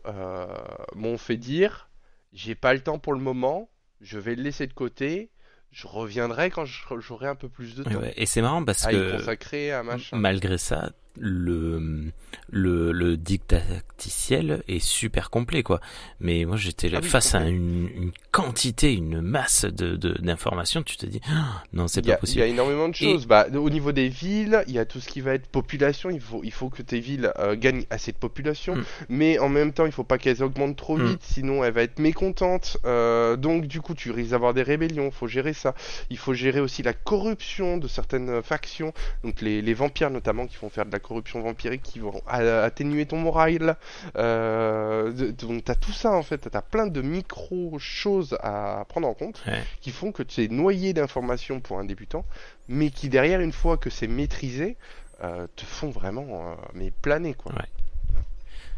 [0.95, 1.89] m'ont fait dire
[2.33, 3.69] j'ai pas le temps pour le moment,
[4.01, 5.29] je vais le laisser de côté
[5.75, 7.89] je reviendrai quand j'aurai un peu plus de temps.
[8.15, 12.11] et c'est marrant parce que malgré ça, le
[12.49, 15.79] le, le didacticiel est super complet quoi.
[16.19, 20.83] Mais moi j'étais ah face à une, une, quantité, une masse de d'informations.
[20.83, 22.39] Tu te dis ah, non c'est pas possible.
[22.39, 23.25] Il y a énormément de choses.
[23.25, 26.09] Bah, au niveau des villes, il y a tout ce qui va être population.
[26.09, 28.83] Il faut il faut que tes villes euh, gagnent assez de population, mm.
[29.09, 31.07] mais en même temps il faut pas qu'elles augmentent trop mm.
[31.07, 32.77] vite, sinon elle va être mécontente.
[32.85, 35.11] Euh, donc du coup tu risques d'avoir des rébellions.
[35.11, 35.73] Faut gérer ça.
[36.09, 38.93] Il faut gérer aussi la corruption de certaines factions.
[39.23, 43.05] Donc les, les vampires notamment qui vont faire de la corruption vampirique qui vont atténuer
[43.05, 43.77] ton moral.
[44.15, 49.13] Euh, donc t'as tout ça en fait, t'as plein de micro choses à prendre en
[49.13, 49.43] compte
[49.81, 52.25] qui font que tu es noyé d'informations pour un débutant,
[52.67, 54.77] mais qui derrière une fois que c'est maîtrisé,
[55.23, 57.53] euh, te font vraiment euh, mais planer quoi.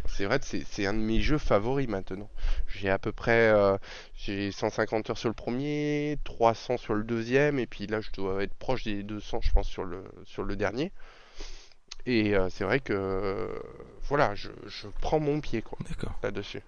[0.09, 2.29] C'est vrai, c'est un de mes jeux favoris maintenant.
[2.67, 3.53] J'ai à peu près
[4.15, 8.41] j'ai 150 heures sur le premier, 300 sur le deuxième, et puis là je dois
[8.43, 10.91] être proche des 200 je pense sur le sur le dernier.
[12.07, 13.49] Et euh, c'est vrai que
[14.07, 14.49] voilà, je,
[15.01, 15.77] prends mon pied quoi
[16.23, 16.61] là-dessus.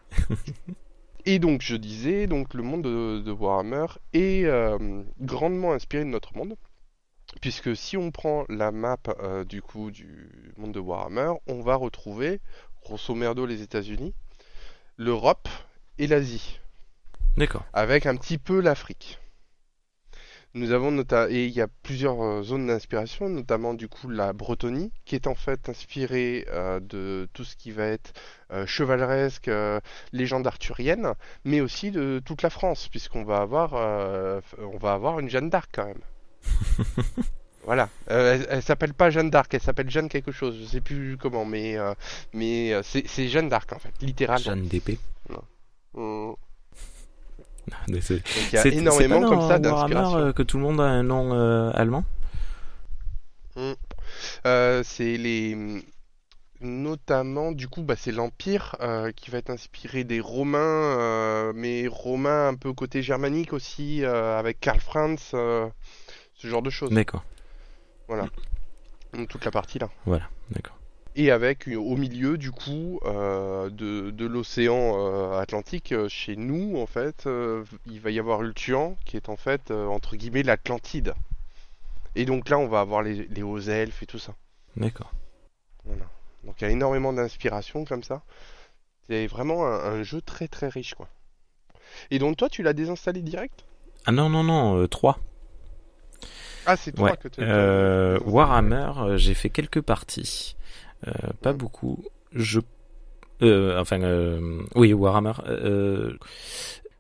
[1.25, 4.78] et donc je disais, donc le monde de, Warhammer est euh,
[5.21, 6.56] grandement inspiré de notre monde.
[7.41, 11.75] Puisque si on prend la map euh, du coup du monde de Warhammer, on va
[11.75, 12.41] retrouver
[12.84, 14.13] grosso merdo les États-Unis,
[14.97, 15.47] l'Europe
[15.99, 16.60] et l'Asie.
[17.38, 17.63] D'accord.
[17.71, 19.19] Avec un petit peu l'Afrique.
[20.56, 24.34] Nous avons notamment et il y a plusieurs euh, zones d'inspiration, notamment du coup la
[24.34, 28.14] Bretonie, qui est en fait inspirée euh, de tout ce qui va être
[28.52, 29.52] euh, chevaleresque,
[30.12, 35.30] légende arthurienne, mais aussi de toute la France, puisqu'on va avoir on va avoir une
[35.30, 36.02] Jeanne d'Arc quand même.
[37.66, 41.46] Voilà, elle, s'appelle pas Jeanne d'Arc, elle s'appelle Jeanne quelque chose, je sais plus comment,
[41.46, 41.78] mais
[42.34, 44.44] mais c'est Jeanne d'Arc en fait, littéralement.
[44.44, 44.98] Jeanne d'épée.
[45.94, 46.32] Mmh.
[47.88, 50.17] Il y a énormément comme ça d'inspiration.
[50.17, 52.03] Euh, que tout le monde a un nom euh, allemand.
[53.55, 53.73] Hmm.
[54.45, 55.84] euh, C'est les
[56.62, 58.75] notamment du coup bah, c'est l'empire
[59.15, 64.82] qui va être inspiré des romains mais romains un peu côté germanique aussi avec Karl
[64.82, 65.71] Franz ce
[66.47, 66.91] genre de choses.
[66.91, 67.23] D'accord.
[68.10, 68.27] Voilà.
[69.29, 70.79] Toute la partie là voilà d'accord
[71.19, 76.86] et avec au milieu du coup euh, de, l'océan euh, Atlantique euh, chez nous en
[76.86, 77.27] fait
[77.86, 81.13] il va y avoir le Tuan qui est en fait entre guillemets l'Atlantide.
[82.15, 84.34] Et donc là on va avoir les, les hauts elfes et tout ça.
[84.77, 85.12] D'accord.
[85.84, 86.05] Voilà.
[86.45, 88.21] Donc il y a énormément d'inspiration comme ça.
[89.10, 91.10] C'est vraiment un, jeu très très riche quoi.
[92.12, 93.65] Et donc toi tu l'as désinstallé direct?
[94.05, 95.19] Ah non non non 3
[96.65, 97.41] ah c'est toi que tu
[98.29, 100.55] Warhammer j'ai fait quelques parties.
[100.55, 100.59] euh,
[101.42, 102.04] pas beaucoup.
[102.34, 102.60] Je
[103.42, 105.34] euh, enfin, euh, oui, Warhammer.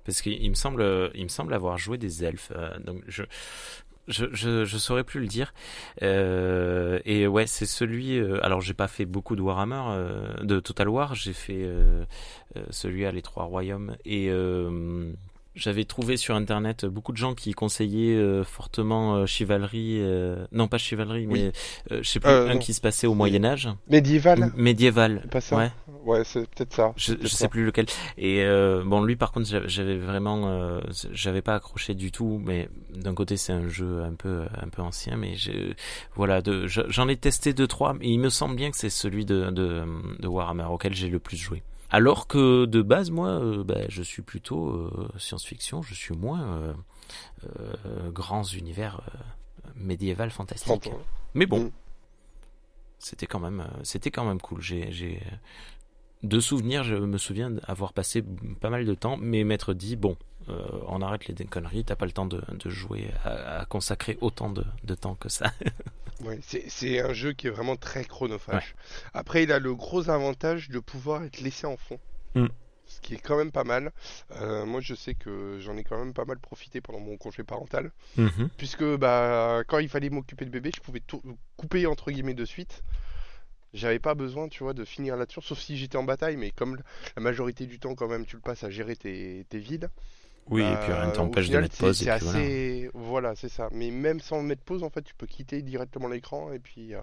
[0.05, 2.51] parce qu'il me semble, il me semble avoir joué des elfes.
[2.85, 3.23] donc je,
[4.07, 5.53] je, je, je, saurais plus le dire.
[6.01, 8.19] Euh, et ouais, c'est celui.
[8.41, 9.83] alors, j'ai pas fait beaucoup de Warhammer,
[10.43, 11.15] de Total War.
[11.15, 11.69] J'ai fait
[12.69, 14.31] celui à les Trois Royaumes et
[15.59, 20.67] j'avais trouvé sur internet beaucoup de gens qui conseillaient euh, fortement euh, Chivalerie, euh, non
[20.67, 21.51] pas Chivalerie, mais
[21.91, 23.69] je sais plus, un qui se passait au Moyen Âge.
[23.89, 24.51] Médiéval.
[24.55, 25.23] médiéval.
[25.29, 25.57] Pas ça.
[25.57, 25.71] Ouais.
[26.05, 26.93] Ouais, c'est peut-être ça.
[26.95, 27.85] Je, je sais plus lequel.
[28.17, 28.43] Et
[28.85, 30.79] bon, lui par contre, j'avais vraiment,
[31.11, 32.41] j'avais pas accroché du tout.
[32.43, 35.35] Mais d'un côté, c'est un jeu un peu, un peu ancien, mais
[36.15, 37.93] voilà, j'en ai testé deux trois.
[37.93, 39.83] Mais il me semble bien que c'est celui de, de,
[40.19, 41.63] de Warhammer auquel j'ai le plus joué.
[41.91, 46.75] Alors que de base, moi, euh, bah, je suis plutôt euh, science-fiction, je suis moins
[47.59, 49.01] euh, grands univers
[49.75, 50.91] médiéval fantastique.
[51.33, 51.71] Mais bon, Mm.
[52.99, 54.61] c'était quand même, euh, c'était quand même cool.
[54.61, 55.21] J'ai, j'ai
[56.21, 58.23] de souvenirs, je me souviens d'avoir passé
[58.61, 60.15] pas mal de temps, mais m'être dit bon,
[60.47, 64.17] euh, on arrête les conneries, t'as pas le temps de, de jouer à, à consacrer
[64.21, 65.51] autant de, de temps que ça.
[66.21, 68.75] Ouais, c'est un jeu qui est vraiment très chronophage.
[69.13, 71.99] Après, il a le gros avantage de pouvoir être laissé en fond.
[72.35, 72.47] Mm.
[72.87, 73.91] Ce qui est quand même pas mal.
[74.31, 77.43] Euh, moi, je sais que j'en ai quand même pas mal profité pendant mon congé
[77.43, 77.91] parental.
[78.17, 78.49] Mhm.
[78.57, 81.21] Puisque bah, quand il fallait m'occuper de bébé, je pouvais tout
[81.55, 82.83] couper entre guillemets de suite.
[83.75, 86.81] J'avais pas besoin, tu vois, de finir là-dessus, sauf si j'étais en bataille, mais comme
[87.15, 89.89] la majorité du temps, quand même, tu le passes à gérer tes, tes villes.
[90.49, 91.97] Oui, et puis rien au t'empêche de mettre pause.
[91.97, 92.39] C'est et puis voilà.
[92.39, 92.91] assez.
[92.93, 93.69] Voilà, c'est ça.
[93.71, 96.93] Mais même sans mettre pause, en fait, tu peux quitter directement l'écran et puis.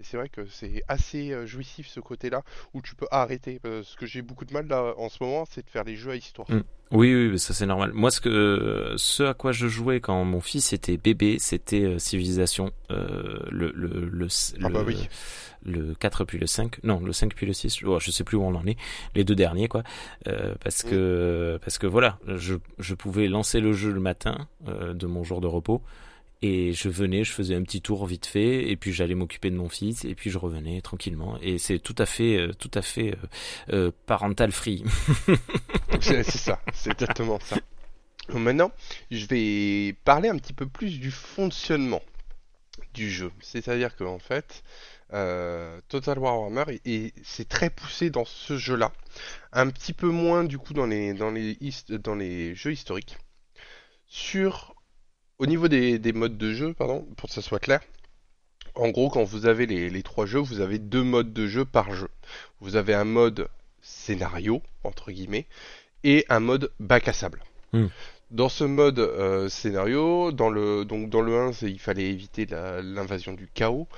[0.00, 2.42] Et c'est vrai que c'est assez euh, jouissif ce côté-là
[2.74, 3.58] où tu peux arrêter.
[3.62, 6.10] Parce que j'ai beaucoup de mal là en ce moment, c'est de faire les jeux
[6.10, 6.50] à histoire.
[6.50, 6.62] Mm.
[6.92, 7.92] Oui, oui, mais ça c'est normal.
[7.94, 11.98] Moi, ce que, ce à quoi je jouais quand mon fils était bébé, c'était euh,
[11.98, 14.26] Civilisation, euh, le, le, le,
[14.62, 15.08] Ah bah le- oui.
[15.64, 18.36] le 4 puis le 5, non, le 5 puis le 6, oh, je sais plus
[18.36, 18.76] où on en est,
[19.14, 19.84] les deux derniers, quoi.
[20.28, 25.06] Euh, parce que, parce que voilà, je, je pouvais lancer le jeu le matin de
[25.06, 25.80] mon jour de repos.
[26.42, 29.56] Et je venais, je faisais un petit tour vite fait, et puis j'allais m'occuper de
[29.56, 31.38] mon fils, et puis je revenais tranquillement.
[31.40, 33.16] Et c'est tout à fait, euh, tout à fait euh,
[33.72, 34.84] euh, parental free.
[36.00, 37.58] C'est ça, c'est exactement ça.
[38.30, 38.72] Maintenant,
[39.12, 42.02] je vais parler un petit peu plus du fonctionnement
[42.94, 43.30] du jeu.
[43.40, 44.64] C'est-à-dire qu'en fait,
[45.12, 48.92] euh, Total War Warhammer, et, c'est très poussé dans ce jeu-là.
[49.52, 53.18] Un petit peu moins du coup dans les, dans les jeux historiques.
[54.06, 54.71] Sur,
[55.42, 57.80] au niveau des, des modes de jeu, pardon, pour que ça soit clair.
[58.74, 61.64] En gros, quand vous avez les, les trois jeux, vous avez deux modes de jeu
[61.64, 62.08] par jeu.
[62.60, 63.48] Vous avez un mode
[63.82, 65.46] scénario, entre guillemets,
[66.04, 67.42] et un mode bac à sable.
[67.72, 67.88] Hmm.
[68.30, 72.46] Dans ce mode euh, scénario, dans le, donc dans le 1, c'est- il fallait éviter
[72.48, 73.88] l'invasion du chaos.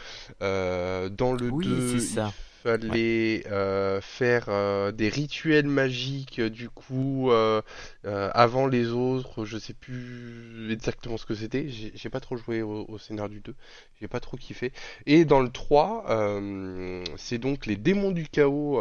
[0.43, 2.33] Euh, dans le Oui, 2, c'est ça.
[2.33, 7.31] il fallait euh, faire euh, des rituels magiques, euh, du coup,
[8.05, 9.45] avant les autres.
[9.45, 11.69] Je sais plus exactement ce que c'était.
[11.69, 13.55] J'ai pas trop joué au, au scénario du 2.
[14.01, 14.73] J'ai pas trop kiffé.
[15.07, 18.81] Et dans le 3, euh, c'est donc les démons du chaos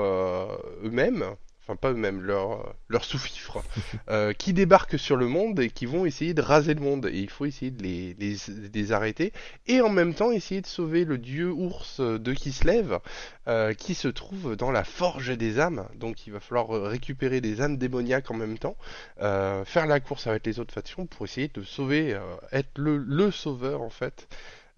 [0.84, 1.26] eux-mêmes,
[1.64, 3.64] enfin pas eux-mêmes, leurs leur sous-fifres,
[4.10, 7.06] euh, qui débarquent sur le monde et qui vont essayer de raser le monde.
[7.06, 9.32] Et il faut essayer de les, arrêter.
[9.68, 13.00] Et en même temps essayer de sauver le dieu ours de Kislev,
[13.48, 15.88] euh, qui se trouve dans la forge des âmes.
[15.96, 18.76] Donc il va falloir récupérer des âmes démoniaques en même temps,
[19.22, 22.20] euh, faire la course avec les autres factions pour essayer de sauver, euh,
[22.52, 24.28] être le sauveur en fait.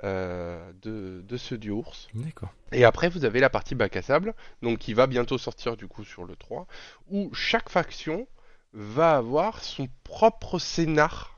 [0.05, 2.07] Euh, de, de ce dieu ours.
[2.13, 2.49] D'accord.
[2.71, 5.87] Et après, vous avez la partie bac à sable, donc qui va bientôt sortir du
[5.87, 6.67] coup sur le 3,
[7.09, 8.27] où chaque faction
[8.73, 11.37] va avoir son propre scénar,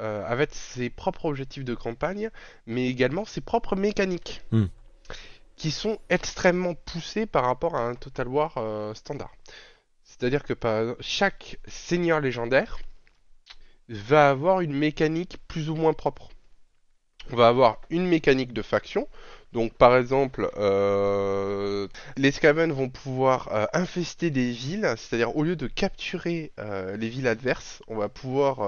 [0.00, 2.30] euh, avec ses propres objectifs de campagne,
[2.66, 4.66] mais également ses propres mécaniques, Hmm.
[5.56, 9.32] qui sont extrêmement poussées par rapport à un Total War euh, standard.
[10.04, 12.78] C'est-à-dire que par- chaque seigneur légendaire
[13.88, 16.28] va avoir une mécanique plus ou moins propre.
[17.32, 19.08] On va avoir une mécanique de faction.
[19.52, 25.56] Donc par exemple, euh, les Skaven vont pouvoir euh, infester des villes, c'est-à-dire au lieu
[25.56, 28.60] de capturer euh, les villes adverses, on va pouvoir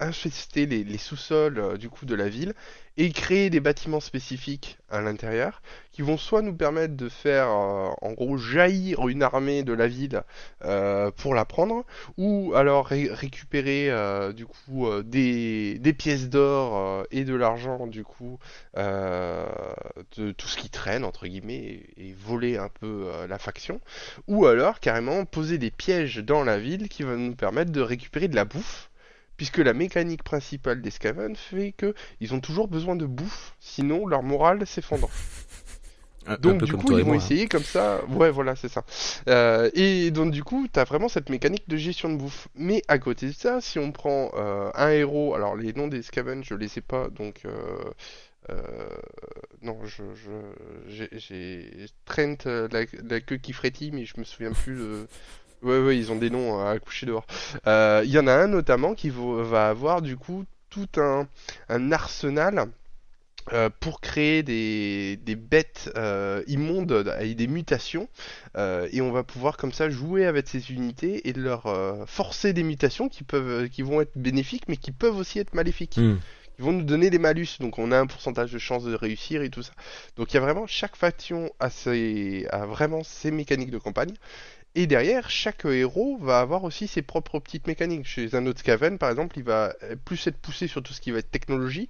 [0.00, 2.54] infester les, sous-sols du coup de la ville
[2.98, 7.90] et créer des bâtiments spécifiques à l'intérieur qui vont soit nous permettre de faire euh,
[8.02, 10.22] en gros jaillir une armée de la ville
[10.64, 11.84] euh, pour la prendre,
[12.16, 18.38] ou alors ré- récupérer euh, du coup des, pièces d'or et de l'argent du coup
[18.76, 21.56] de tout ce qui traîne entre guillemets
[21.96, 23.80] et, et voler un peu la faction,
[24.26, 28.28] ou alors carrément poser des pièges dans la ville qui vont nous permettre de récupérer
[28.28, 28.90] de la bouffe.
[29.38, 34.06] Puisque la mécanique principale des Skaven fait que ils ont toujours besoin de bouffe, sinon
[34.06, 35.08] leur morale s'effondre.
[36.40, 37.14] Donc du coup, ils vont moi.
[37.14, 37.18] hein.
[37.24, 38.04] essayer comme ça.
[38.10, 38.84] Ouais, voilà, c'est ça.
[39.30, 42.48] Euh, et donc du coup, t'as vraiment cette mécanique de gestion de bouffe.
[42.54, 46.02] Mais à côté de ça, si on prend euh, un héros, alors les noms des
[46.02, 48.58] Skaven, je les sais pas, donc euh,
[49.62, 50.02] non, je,
[50.86, 55.06] j'ai- Trent la, la queue qui frétille, mais je me souviens plus de.
[55.62, 57.26] Ouais, ouais, ils ont des noms à coucher dehors.
[57.66, 61.26] Euh, Il y en a un notamment qui va avoir du coup tout un,
[61.68, 62.68] un arsenal
[63.54, 68.08] euh, pour créer des, des bêtes euh, immondes avec des mutations.
[68.56, 71.64] Euh, et on va pouvoir comme ça jouer avec ces unités et leur
[72.06, 75.96] forcer des mutations qui peuvent qui vont être bénéfiques mais qui peuvent aussi être maléfiques.
[75.96, 76.16] Hmm.
[76.58, 77.58] ils vont nous donner des malus.
[77.60, 79.72] Donc on a un pourcentage de chance de réussir et tout ça.
[80.16, 84.12] Donc il y a vraiment chaque faction a, ses, a vraiment ses mécaniques de campagne
[84.74, 88.06] Et derrière, chaque héros va avoir aussi ses propres petites mécaniques.
[88.06, 91.10] Chez un autre Skaven, par exemple, il va plus être poussé sur tout ce qui
[91.10, 91.88] va être technologie.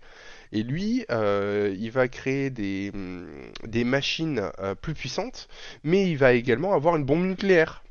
[0.53, 3.29] Et lui, euh, il va créer des, hum,
[3.65, 5.49] des machines euh, plus puissantes,
[5.85, 7.83] mais il va également avoir une bombe nucléaire.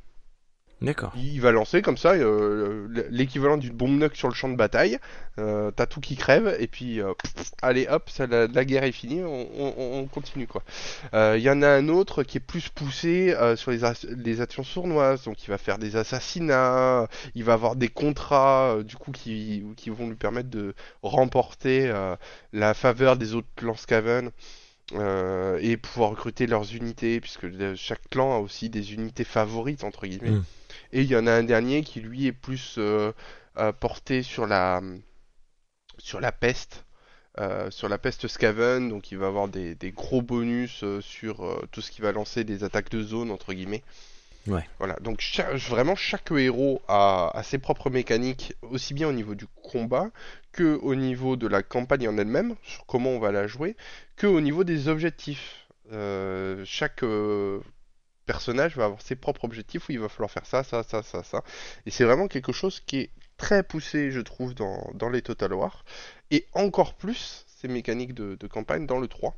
[0.79, 1.11] D'accord.
[1.17, 4.99] Il va lancer comme ça euh, l'équivalent d'une bombe nuque sur le champ de bataille.
[5.39, 7.13] Euh, T'as tout qui crève et puis euh,
[7.63, 10.63] allez hop, ça, la, la, guerre est finie, on, on, on continue quoi.
[11.13, 13.79] Il y en a un autre qui est plus poussé sur les,
[14.15, 18.95] les, actions sournoises, donc il va faire des assassinats, il va avoir des contrats du
[18.97, 21.91] coup qui, qui vont lui permettre de remporter
[22.53, 24.31] la faveur des autres clans Skaven.
[24.93, 30.07] Euh, et pouvoir recruter leurs unités, puisque chaque clan a aussi des unités favorites, entre
[30.07, 30.31] guillemets.
[30.31, 30.43] Mm.
[30.93, 33.11] Et il y en a un dernier qui lui est plus euh,
[33.79, 34.81] porté sur la
[35.97, 36.83] sur la peste.
[37.39, 41.45] Euh, sur la peste Skaven, donc il va avoir des, des gros bonus euh, sur
[41.45, 43.83] euh, tout ce qui va lancer des attaques de zone entre guillemets.
[44.47, 44.67] Ouais.
[44.79, 45.21] Voilà, donc
[45.69, 50.09] vraiment chaque héros a, a, ses propres mécaniques, aussi bien au niveau du combat
[50.51, 53.75] que au niveau de la campagne en elle-même, sur comment on va la jouer,
[54.15, 55.67] que au niveau des objectifs.
[55.91, 57.03] Euh, chaque
[58.27, 61.23] personnage va avoir ses propres objectifs où il va falloir faire ça, ça, ça, ça,
[61.23, 61.43] ça.
[61.87, 65.53] Et c'est vraiment quelque chose qui est très poussé, je trouve, dans, dans les Total
[65.53, 65.83] War.
[66.29, 69.35] Et encore plus ces mécaniques de, campagne dans le 3,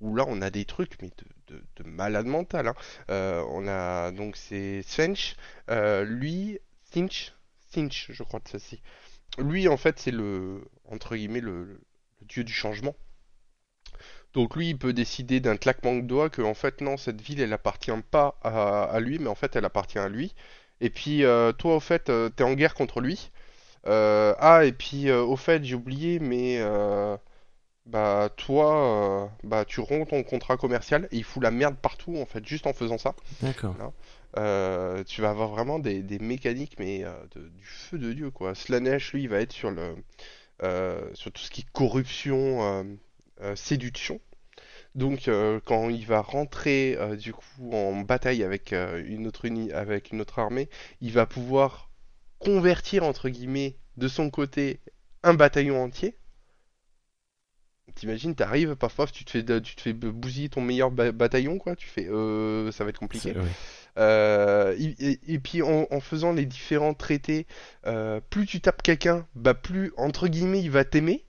[0.00, 1.10] où là on a des trucs, mais
[1.48, 2.66] de, de, de malade mental.
[2.66, 2.74] Hein.
[3.10, 5.36] Euh, on a donc c'est Svench,
[5.70, 6.58] euh, lui,
[6.90, 7.34] Finch,
[7.70, 8.82] Finch, je crois de ceci.
[9.38, 11.80] Lui, en fait, c'est le, entre guillemets, le, le,
[12.22, 12.94] dieu du changement.
[14.34, 17.40] Donc lui, il peut décider d'un claquement de doigts que en fait non, cette ville,
[17.40, 20.34] elle appartient pas à, à lui, mais en fait, elle appartient à lui.
[20.82, 23.30] Et puis euh, toi, au fait, euh, t'es en guerre contre lui.
[23.86, 26.60] Euh, ah, et puis au fait, j'ai oublié, mais
[27.86, 32.26] bah toi, bah tu romps ton contrat commercial et il fout la merde partout en
[32.26, 33.14] fait, juste en faisant ça.
[33.40, 33.74] D'accord.
[34.34, 38.54] tu vas avoir vraiment des, des mécaniques, mais de, du feu de dieu quoi.
[38.54, 39.94] Slanesh, lui, il va être sur le
[41.14, 42.86] sur tout ce qui est corruption,
[43.56, 44.20] séduction.
[44.94, 49.46] Donc euh, quand il va rentrer euh, du coup en bataille avec euh, une autre
[49.46, 50.68] uni avec une autre armée,
[51.00, 51.90] il va pouvoir
[52.38, 54.80] convertir entre guillemets de son côté
[55.22, 56.16] un bataillon entier.
[57.94, 61.76] T'imagines, t'arrives, parfois tu te fais tu te fais bousiller ton meilleur ba bataillon quoi,
[61.76, 62.04] tu fais
[62.72, 63.34] ça va être compliqué.
[63.98, 67.46] Euh, et, et, puis en, en, faisant les différents traités,
[67.86, 71.26] euh, plus tu tapes quelqu'un, bah plus entre guillemets il va t'aimer.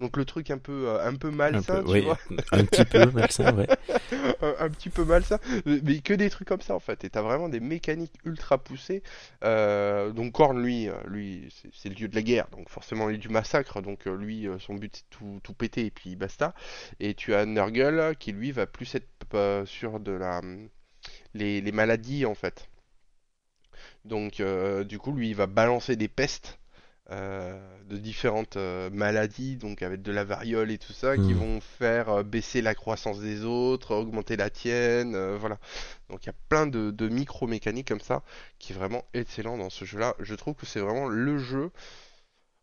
[0.00, 2.18] Donc le truc un peu euh, un peu malsain, un peu, tu oui, vois.
[2.52, 3.66] Un petit peu malsain, ouais.
[4.42, 7.04] un, un, petit peu malsain, mais que des trucs comme ça en fait.
[7.04, 9.02] Et t'as vraiment des mécaniques ultra poussées.
[9.42, 13.14] Euh, donc Korn, lui, euh, lui, c'est le dieu de la guerre, donc forcément il
[13.14, 13.80] est du massacre.
[13.80, 16.54] Donc lui, son but c'est tout, tout péter et puis basta.
[17.00, 20.42] Et tu as Nurgle qui lui va plus être sur de la
[21.32, 22.68] les, les maladies en fait.
[24.04, 24.42] Donc
[24.84, 26.58] du coup lui il va balancer des pestes.
[27.12, 27.56] Euh,
[27.88, 31.24] de différentes euh, maladies, donc avec de la variole et tout ça, mmh.
[31.24, 35.58] qui vont faire euh, baisser la croissance des autres, augmenter la tienne, voilà.
[36.10, 38.24] Donc il y a plein de, de micro-mécaniques comme ça,
[38.58, 40.16] qui est vraiment excellent dans ce jeu-là.
[40.18, 41.70] Je trouve que c'est vraiment le jeu,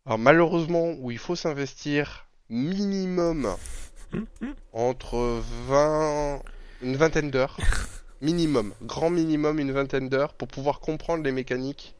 [0.06, 3.48] alors malheureusement, où il faut s'investir minimum
[4.74, 6.42] entre 20,
[6.82, 7.56] une vingtaine d'heures,
[8.22, 11.96] minimum, grand minimum une vingtaine d'heures, pour pouvoir comprendre les mécaniques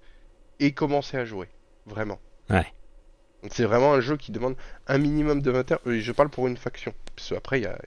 [0.60, 1.48] et commencer à jouer,
[1.86, 2.20] vraiment.
[2.54, 2.74] Ouais.
[3.52, 4.56] C'est vraiment un jeu qui demande
[4.88, 5.82] un minimum de 20 heures.
[5.86, 6.94] Je parle pour une faction.
[7.16, 7.78] Parce qu'après, il y a...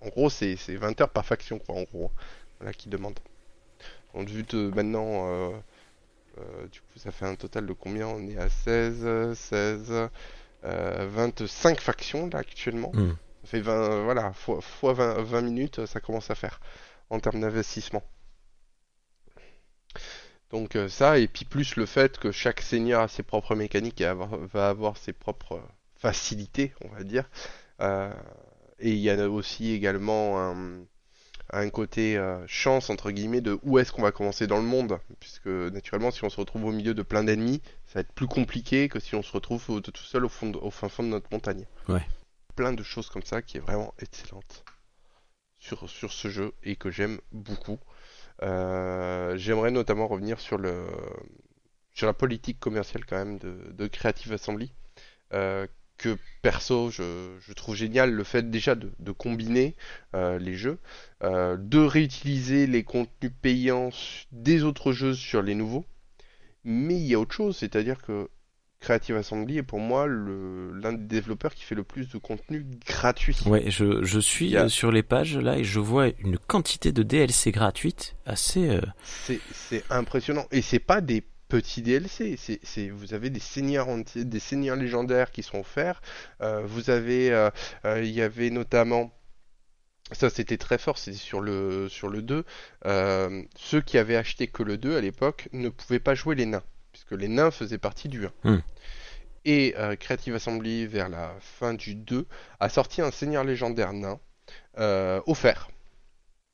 [0.00, 2.10] en gros, c'est 20 heures par faction, quoi, en gros.
[2.58, 3.18] Voilà, qui demande.
[4.14, 5.50] Donc, vu que maintenant, euh,
[6.38, 8.06] euh, du coup, ça fait un total de combien?
[8.06, 10.08] On est à 16, 16,
[10.64, 12.92] euh, 25 factions, là, actuellement.
[12.94, 13.10] Mm.
[13.42, 16.60] Ça fait 20, voilà, fois, fois 20, 20 minutes, ça commence à faire
[17.10, 18.02] en termes d'investissement.
[20.50, 24.00] Donc euh, ça, et puis plus le fait que chaque seigneur a ses propres mécaniques
[24.00, 25.60] et avoir, va avoir ses propres
[25.96, 27.28] facilités, on va dire.
[27.80, 28.12] Euh,
[28.78, 30.84] et il y a aussi également un,
[31.50, 34.98] un côté euh, chance, entre guillemets, de où est-ce qu'on va commencer dans le monde.
[35.20, 38.26] Puisque naturellement, si on se retrouve au milieu de plein d'ennemis, ça va être plus
[38.26, 41.02] compliqué que si on se retrouve au, tout seul au, fond de, au fin fond
[41.02, 41.66] de notre montagne.
[41.88, 42.06] Ouais.
[42.56, 44.64] Plein de choses comme ça qui est vraiment excellente
[45.58, 47.78] sur, sur ce jeu et que j'aime beaucoup.
[48.42, 54.72] Euh, J'aimerais notamment revenir sur la politique commerciale quand même de, Creative Assembly,
[55.32, 55.66] euh,
[55.96, 59.76] que perso je, trouve génial le fait déjà de, combiner
[60.14, 60.78] euh, les jeux,
[61.22, 63.90] de réutiliser les contenus payants
[64.32, 65.84] des autres jeux sur les nouveaux,
[66.64, 68.28] mais il y a autre chose, c'est-à-dire que
[68.84, 73.34] Creative Assembly est pour moi l'un des développeurs qui fait le plus de contenu gratuit.
[73.46, 77.02] Ouais, je, je suis euh, sur les pages là et je vois une quantité de
[77.02, 78.68] DLC gratuites assez.
[78.68, 82.38] Euh, c'est impressionnant et c'est pas des petits DLC.
[82.38, 86.02] C'est, vous avez des seigneurs des seigneurs légendaires qui sont offerts.
[86.42, 87.48] Euh, vous avez,
[87.86, 89.12] il y avait notamment
[90.12, 92.44] ça, c'était très fort, c'était sur le, sur le 2.
[92.86, 96.46] Euh, ceux qui avaient acheté que le 2 à l'époque ne pouvaient pas jouer les
[96.46, 96.62] nains,
[97.04, 98.32] puisque les nains faisaient partie du 1.
[98.44, 98.60] Hmm.
[99.44, 102.26] Et euh, Creative Assembly, vers la fin du 2,
[102.60, 104.18] a sorti un seigneur légendaire nain
[104.78, 105.68] euh, offert.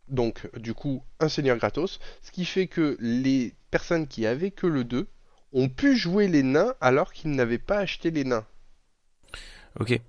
[0.09, 4.66] Donc, du coup, un seigneur gratos, ce qui fait que les personnes qui avaient que
[4.66, 5.07] le 2
[5.53, 8.46] ont pu jouer les nains alors qu'ils n'avaient pas acheté les nains.
[9.78, 10.01] Ok.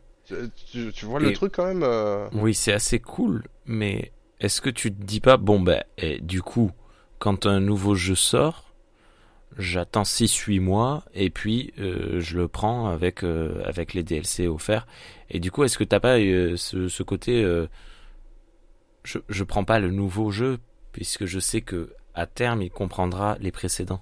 [0.71, 4.91] Tu, vois le truc quand même euh, Oui, c'est assez cool, mais est-ce que tu
[4.91, 5.83] te dis pas, bon ben,
[6.21, 6.71] du coup,
[7.19, 8.70] quand un nouveau jeu sort,
[9.57, 14.87] j'attends 6-8 mois et puis euh, je le prends avec, euh, avec les DLC offerts.
[15.29, 17.43] Et du coup, est-ce que t'as pas ce, ce, côté,
[19.03, 20.59] je, je prends pas le nouveau jeu
[20.91, 24.01] puisque je sais que à terme il comprendra les précédents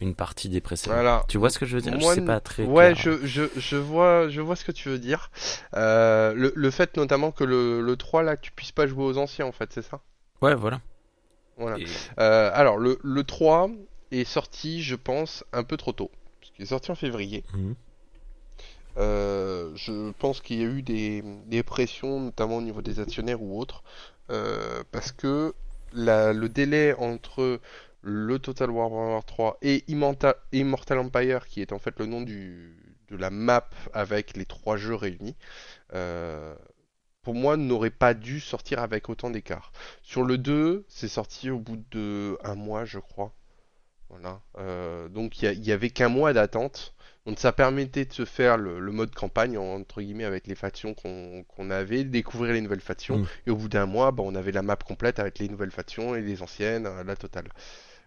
[0.00, 1.24] une partie des précédents.
[1.28, 1.96] Tu vois ce que je veux dire?
[1.98, 5.30] Moi, pas très Ouais, je, je, je, vois, je vois ce que tu veux dire.
[5.74, 9.18] Euh, le, le, fait notamment que le, le 3, là, tu puisses pas jouer aux
[9.18, 10.00] anciens, en fait, c'est ça?
[10.42, 10.80] Ouais, voilà.
[11.56, 11.76] Voilà.
[12.18, 13.70] Euh, alors, le, le 3
[14.20, 16.10] est sorti, je pense, un peu trop tôt.
[16.40, 17.44] Parce qu'il est sorti en février.
[17.54, 17.74] Mhm.
[18.96, 23.42] Euh, je pense qu'il y a eu des, des, pressions, notamment au niveau des actionnaires
[23.42, 23.82] ou autres,
[24.92, 25.52] parce que
[25.92, 27.60] la, le délai entre
[28.04, 32.76] le Total War Warhammer 3 et Immortal, Empire, qui est en fait le nom du,
[33.08, 35.36] de la map avec les trois jeux réunis,
[35.94, 36.54] euh,
[37.22, 39.72] pour moi, n'aurait pas dû sortir avec autant d'écart.
[40.02, 43.32] Sur le 2, c'est sorti au bout de un mois, je crois.
[44.14, 44.40] Voilà.
[44.58, 46.94] Euh, donc il y, avait qu'un mois d'attente.
[47.26, 51.70] Donc ça permettait de se faire le, mode campagne entre guillemets avec les factions qu'on
[51.70, 53.18] avait, découvrir les nouvelles factions.
[53.18, 53.26] Mm.
[53.46, 56.14] Et au bout d'un mois, bah, on avait la map complète avec les nouvelles factions
[56.14, 57.48] et les anciennes, euh, la totale.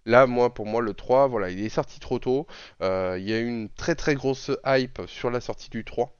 [0.06, 2.48] Là, moi, pour moi, le 3, voilà, il est sorti trop tôt.
[2.82, 6.16] Euh, il y a eu une très très grosse hype sur la sortie du 3.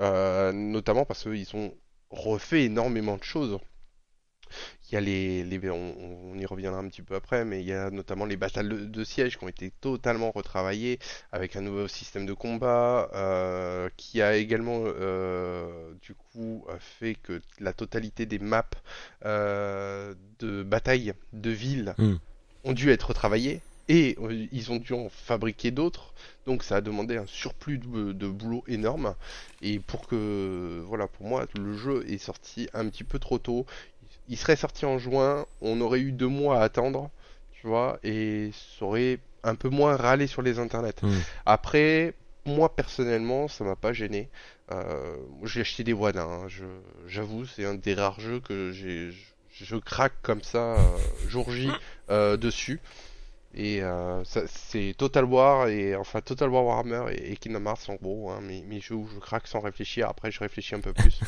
[0.00, 1.72] Euh, notamment parce qu'ils ont
[2.10, 3.58] refait énormément de choses.
[4.90, 7.90] Il y a les, on, y reviendra un petit peu après, mais il y a
[7.90, 10.98] notamment les batailles de, siège qui ont été totalement retravaillées
[11.32, 14.84] avec un nouveau système de combat euh, qui a également
[16.02, 18.64] du coup fait que la totalité des maps
[19.24, 22.16] de bataille de ville hmm
[22.64, 26.14] ont dû être travaillés et euh, ils ont dû en fabriquer d'autres.
[26.46, 29.14] Donc ça a demandé un surplus de, boulot énorme.
[29.60, 33.66] Et pour que, voilà, pour moi, le jeu est sorti un petit peu trop tôt.
[34.28, 37.10] Il serait sorti en juin, on aurait eu deux mois à attendre,
[37.52, 41.02] tu vois, et ça aurait un peu moins râlé sur les internets.
[41.02, 41.12] Hmm.
[41.44, 42.14] Après,
[42.46, 44.28] moi personnellement, ça m'a pas gêné.
[44.72, 46.46] Euh, j'ai acheté des Wadins, hein.
[47.06, 49.12] j'avoue, c'est un des rares jeux que j'ai
[49.54, 50.78] je craque comme ça euh,
[51.28, 51.70] jour J
[52.10, 52.80] euh, dessus.
[53.56, 58.30] Et euh, c'est Total War et enfin Total War Warhammer et, Kingdom Hearts en gros,
[58.30, 60.08] hein, mes, mes, jeux où je craque sans réfléchir.
[60.08, 61.20] Après, je réfléchis un peu plus.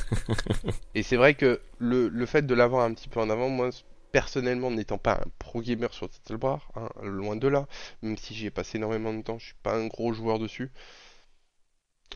[0.95, 3.71] et c'est vrai que le, le fait de l'avoir un petit peu en avant, moi
[4.11, 7.67] personnellement n'étant pas un pro gamer sur Total War, hein, loin de là,
[8.03, 10.71] même si j'y ai passé énormément de temps, je suis pas un gros joueur dessus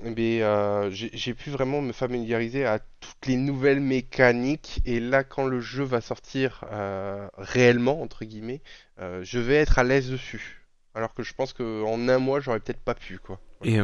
[0.03, 4.81] mais euh, j'ai pu vraiment me familiariser à toutes les nouvelles mécaniques.
[4.85, 8.61] Et là quand le jeu va sortir euh, réellement entre guillemets
[9.01, 10.63] euh, je vais être à l'aise dessus.
[10.95, 13.41] Alors que je pense qu'en un mois j'aurais peut-être pas pu quoi.
[13.65, 13.79] Et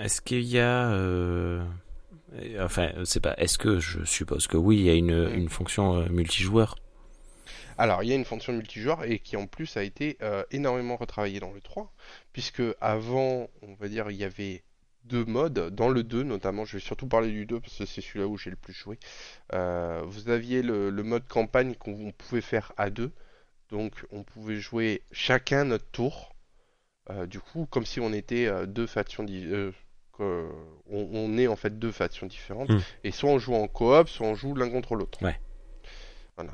[0.00, 0.88] est-ce qu'il y a
[2.60, 6.06] enfin c'est pas est-ce que je suppose que oui il y a une, une fonction
[6.08, 6.76] multijoueur?
[7.78, 10.18] Alors, il y a une fonction multijoueur et qui en plus a été
[10.50, 11.92] énormément retravaillée dans le 3,
[12.32, 14.62] puisque avant, on va dire, il y avait
[15.04, 18.00] deux modes, dans le 2 notamment, je vais surtout parler du 2 parce que c'est
[18.00, 18.98] celui-là où j'ai le plus joué.
[19.52, 23.12] Euh, vous aviez le, mode campagne qu'on pouvait faire à deux,
[23.70, 26.34] donc on pouvait jouer chacun notre tour,
[27.10, 29.26] euh, du coup comme si on était euh, deux factions
[30.18, 32.80] on, est en fait deux factions différentes, hmm.
[33.02, 35.18] et soit on joue en coop, soit on joue l'un contre l'autre.
[36.36, 36.52] Voilà.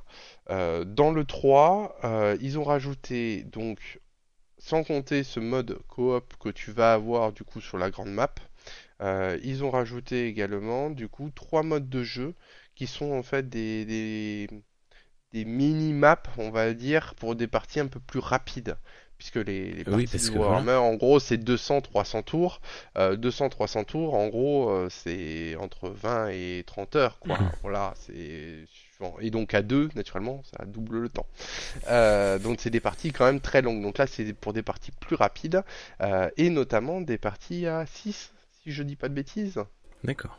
[0.49, 4.01] Dans le 3, ils ont rajouté donc
[4.59, 8.34] sans compter ce mode coop que tu vas avoir du coup sur la grande map,
[9.01, 12.34] euh, ils ont rajouté également du coup trois modes de jeu
[12.74, 13.84] qui sont en fait des,
[15.32, 18.76] des, mini-maps, on va dire, pour des parties un peu plus rapides.
[19.18, 22.61] Puisque les, les parties de Warhammer, en gros, c'est 200-300 tours.
[22.96, 27.36] 200-300 euh, tours, en gros, euh, c'est entre 20 et 30 heures, quoi.
[27.62, 28.64] Voilà, c'est
[28.99, 29.16] suivant.
[29.20, 31.26] Et donc à 2, naturellement, ça double le temps.
[31.88, 33.82] Euh, donc c'est des parties quand même très longues.
[33.82, 35.62] Donc là, c'est pour des parties plus rapides,
[36.01, 38.32] euh, et notamment des parties à 6,
[38.62, 39.61] si je dis pas de bêtises.
[40.05, 40.38] D'accord.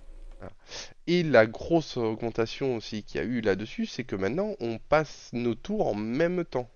[1.08, 5.30] Et la grosse augmentation aussi qu'il y a eu là-dessus, c'est que maintenant, on passe
[5.34, 6.70] nos tours en même temps.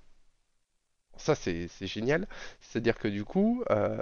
[1.18, 2.28] Ça, c'est c'est génial.
[2.61, 3.97] C'est-à-dire que du coup, euh,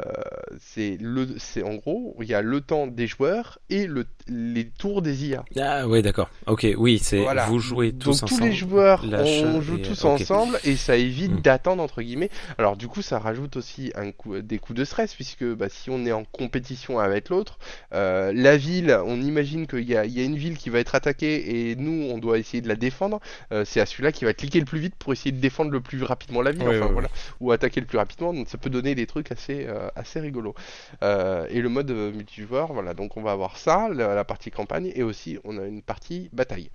[0.60, 4.70] c'est le, c'est en gros, il y a le temps des joueurs et le, les
[4.70, 5.44] tours des IA.
[5.60, 6.30] Ah ouais, d'accord.
[6.48, 7.46] Ok, oui, c'est Voilà.
[7.48, 8.40] vous jouez tous Donc ensemble.
[8.40, 11.42] tous les joueurs, on joue et- tous ensemble et ça évite Hmm.
[11.42, 12.30] d'attendre entre guillemets.
[12.58, 15.90] Alors du coup, ça rajoute aussi un coup, des coups de stress puisque bah, si
[15.90, 17.60] on est en compétition avec l'autre,
[17.94, 20.80] euh, la ville, on imagine qu'il y a, il y a une ville qui va
[20.80, 23.20] être attaquée et nous, on doit essayer de la défendre.
[23.52, 25.82] Euh, c'est à celui-là qui va cliquer le plus vite pour essayer de défendre le
[25.82, 27.01] plus rapidement la ville, Ouais, enfin ouais, voilà,
[27.40, 28.34] ou attaquer le plus rapidement.
[28.34, 30.56] Donc ça peut donner des trucs assez, euh, assez rigolos.
[31.04, 32.94] Euh, et le mode euh, multijoueur, voilà.
[32.94, 36.30] Donc on va avoir ça, la, la partie campagne et aussi on a une partie
[36.34, 36.70] bataille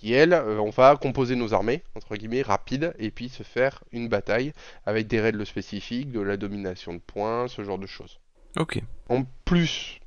[0.00, 3.82] qui elle, euh, on va composer nos armées, entre guillemets, rapides, et puis se faire
[3.90, 4.52] une bataille
[4.86, 8.20] avec des règles spécifiques, de la domination de points, ce genre de choses.
[8.56, 8.80] Ok.
[9.08, 9.98] En plus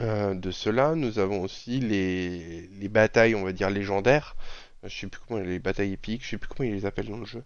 [0.00, 4.36] euh, de cela, nous avons aussi les, les batailles, on va dire, légendaires.
[4.84, 7.18] Je sais plus comment les batailles épiques, je sais plus comment ils les appellent dans
[7.18, 7.44] le jeu.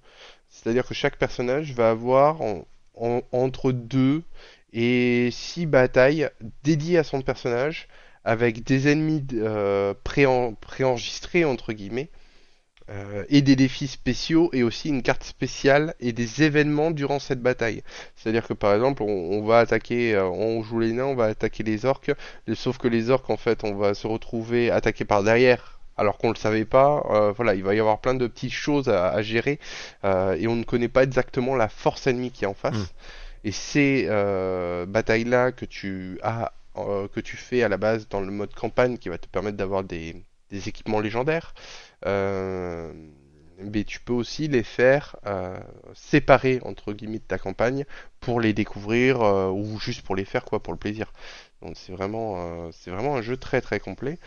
[0.49, 2.67] C'est-à-dire que chaque personnage va avoir en-
[2.97, 4.23] en- entre deux
[4.73, 6.29] et six batailles
[6.65, 7.89] dédiées à son personnage,
[8.25, 12.11] avec des ennemis euh, préen- préenregistrés, entre guillemets,
[12.91, 17.41] euh, et des défis spéciaux, et aussi une carte spéciale et des événements durant cette
[17.43, 17.83] bataille.
[18.17, 21.63] C'est-à-dire que par exemple, on, va attaquer, euh, on joue les nains, on va attaquer
[21.65, 22.13] les orques,
[22.55, 25.76] sauf que les orques, en fait, on va se retrouver attaqués par derrière.
[25.97, 28.53] Alors qu'on ne le savait pas, euh, voilà, il va y avoir plein de petites
[28.53, 29.59] choses à, à gérer
[30.05, 32.75] euh, et on ne connaît pas exactement la force ennemie qui est en face.
[32.75, 32.87] Mm.
[33.45, 38.21] Et ces euh, batailles-là que tu as, euh, que tu fais à la base dans
[38.21, 40.17] le mode campagne, qui va te permettre d'avoir des,
[40.51, 41.55] des équipements légendaires,
[42.07, 42.93] euh,
[43.59, 45.59] mais tu peux aussi les faire euh,
[45.95, 47.85] séparer entre guillemets de ta campagne
[48.21, 51.13] pour les découvrir euh, ou juste pour les faire quoi pour le plaisir.
[51.63, 54.19] Donc c'est vraiment euh, c'est vraiment un jeu très très complet.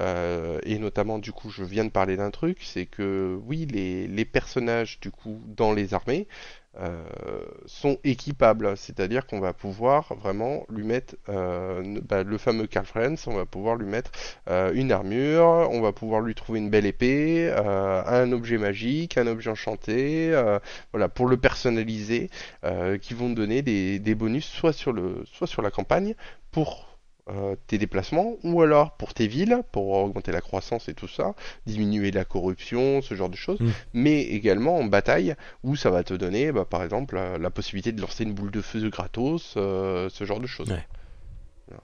[0.00, 4.24] Euh, et notamment du coup je viens de parler d'un truc c'est que oui les,
[4.24, 6.28] personnages du coup dans les armées
[6.78, 7.02] euh,
[7.66, 8.76] sont équipables.
[8.76, 13.76] C'est-à-dire qu'on va pouvoir vraiment lui mettre bah, le fameux Carl Friends on va pouvoir
[13.76, 14.12] lui mettre
[14.72, 19.50] une armure on va pouvoir lui trouver une belle épée un objet magique un objet
[19.50, 20.32] enchanté
[20.92, 22.30] voilà pour le personnaliser
[23.00, 24.92] qui vont donner des, bonus soit sur
[25.62, 26.14] la campagne
[26.50, 26.98] pour
[27.30, 31.34] euh, tes déplacements ou alors pour tes villes pour augmenter la croissance et tout ça,
[31.66, 33.70] diminuer la corruption, ce genre de choses, Mm.
[33.92, 37.92] mais également en bataille où ça va te donner bah, par exemple la, la possibilité
[37.92, 40.70] de lancer une boule de feu de gratos, euh, ce genre de choses.
[40.70, 40.86] Ouais.
[41.66, 41.82] Voilà.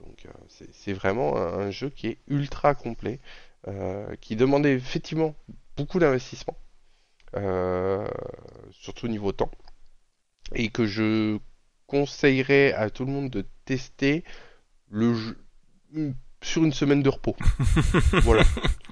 [0.00, 0.30] Donc euh,
[0.72, 3.20] c'est vraiment un, un jeu qui est ultra complet,
[3.66, 5.34] euh, qui demandait effectivement
[5.76, 6.56] beaucoup d'investissement,
[7.36, 8.08] euh,
[8.70, 9.50] surtout niveau temps,
[10.54, 11.38] et que je
[11.88, 14.22] conseillerais à tout le monde de tester
[14.90, 15.36] le jeu
[16.40, 17.34] sur une semaine de repos.
[18.22, 18.44] voilà,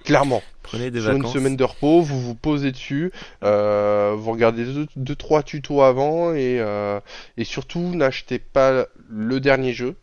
[0.05, 0.43] clairement.
[0.63, 3.13] Prenez des Sur une semaine de repos, vous vous posez dessus,
[3.45, 6.99] euh, vous regardez deux, deux, trois tutos avant et, euh,
[7.37, 9.95] et surtout n'achetez pas le dernier jeu.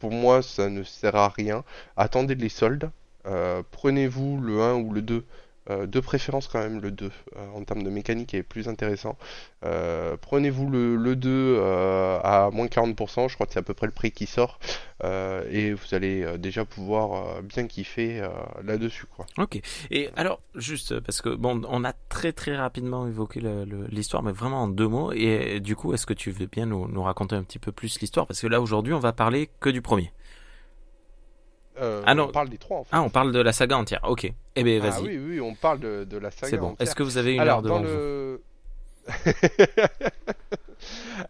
[0.00, 1.64] Pour moi, ça ne sert à rien.
[1.96, 2.90] Attendez les soldes.
[3.26, 5.24] Euh, Prenez-vous le 1 ou le 2.
[5.70, 9.16] Euh, de préférence quand même le 2 euh, en termes de mécanique est plus intéressant.
[9.64, 13.74] Euh, Prenez-vous le, le 2 euh, à moins 40%, je crois que c'est à peu
[13.74, 14.58] près le prix qui sort.
[15.50, 18.20] Et vous allez déjà pouvoir bien kiffer
[18.64, 19.26] là-dessus quoi.
[19.38, 19.60] Ok.
[19.92, 23.40] Et alors, juste parce que bon, on a très très rapidement évoqué
[23.90, 25.12] l'histoire, mais vraiment en deux mots.
[25.12, 28.00] Et du coup, est-ce que tu veux bien nous, nous raconter un petit peu plus
[28.00, 28.26] l'histoire?
[28.26, 30.12] Parce que là, aujourd'hui, on va parler que du premier.
[31.80, 32.24] Euh, Ah non.
[32.28, 32.90] On parle des trois en fait.
[32.92, 34.00] Ah, on parle de la saga entière.
[34.04, 34.24] Ok.
[34.24, 35.02] Eh Ah vas-y.
[35.02, 36.76] oui, oui, on parle de, de la saga C'est bon.
[36.78, 38.42] Est-ce que vous avez une Alors, heure devant dans vous le...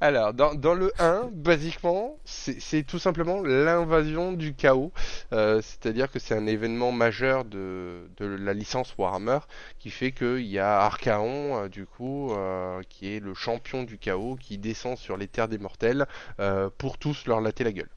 [0.01, 4.93] Alors, dans, dans le 1, basiquement, c'est tout simplement l'invasion du chaos.
[5.33, 9.39] Euh, C'est-à-dire que c'est un événement majeur de, de la licence Warhammer
[9.79, 13.97] qui fait qu'il y a Archaon, euh, du coup, euh, qui est le champion du
[13.99, 16.07] chaos, qui descend sur les terres des mortels
[16.79, 17.89] pour tous leur latter la gueule.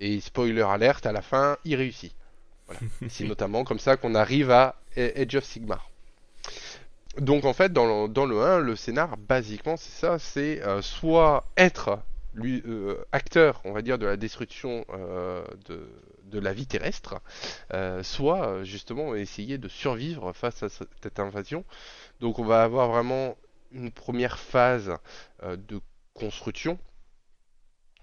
[0.00, 2.14] Et spoiler alerte, à la fin, il réussit.
[2.66, 2.80] Voilà.
[3.08, 5.90] C'est notamment comme ça qu'on arrive à Edge of Sigmar.
[7.18, 10.82] Donc en fait, dans le, dans le 1, le scénar, basiquement, c'est ça, c'est euh,
[10.82, 11.98] soit être
[12.34, 15.88] lui, euh, acteur, on va dire, de la destruction euh, de,
[16.24, 17.16] de la vie terrestre,
[18.02, 21.64] soit justement essayer de survivre face à ce- cette invasion.
[22.20, 23.36] Donc on va avoir vraiment
[23.72, 24.92] une première phase
[25.42, 25.80] de
[26.14, 26.78] construction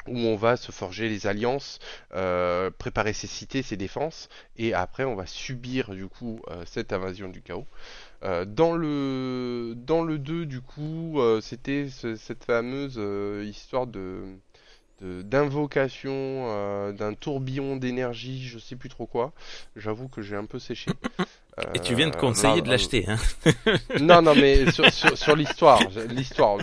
[0.08, 1.80] où on va se forger les alliances,
[2.14, 6.94] euh, préparer ses cités, ses défenses, et après on va subir du coup euh, cette
[6.94, 7.66] invasion du chaos.
[8.24, 13.00] Euh, dans le dans le 2 du coup c'était cette fameuse
[13.46, 14.24] histoire de
[15.02, 19.34] d'invocation d'un tourbillon d'énergie, je sais plus trop quoi.
[19.76, 20.90] J'avoue que j'ai un peu séché.
[21.74, 23.18] Et tu viens de conseiller de l'acheter, hein
[24.02, 25.80] Non, non, mais sur, sur l'histoire,
[26.10, 26.58] l'histoire,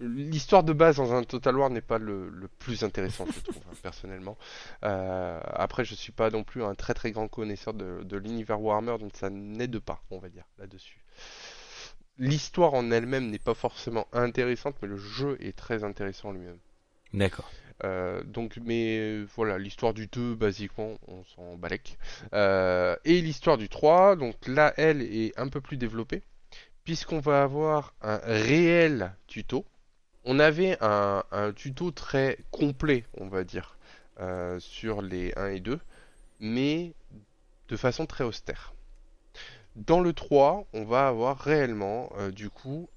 [0.00, 3.74] L'histoire de base dans un Total War n'est pas le, plus intéressant, je trouve, hein,
[3.82, 4.38] personnellement.
[4.84, 8.98] Euh, après, je suis pas non plus un très très grand connaisseur de, l'univers Warhammer,
[8.98, 11.04] donc ça n'aide pas, on va dire, là-dessus.
[12.16, 16.58] L'histoire en elle-même n'est pas forcément intéressante, mais le jeu est très intéressant lui-même.
[17.12, 17.50] D'accord.
[17.84, 21.98] Euh, donc, mais voilà, l'histoire du 2, basiquement, on s'en balèque.
[22.34, 26.22] Euh, et l'histoire du 3, donc là, elle est un peu plus développée,
[26.84, 29.64] puisqu'on va avoir un réel tuto
[30.30, 31.22] on avait un,
[31.56, 33.78] tuto très complet, on va dire,
[34.20, 35.80] euh, sur les 1 et 2,
[36.38, 36.92] mais
[37.68, 38.74] de façon très austère.
[39.74, 42.90] Dans le 3, on va avoir réellement, euh, du coup,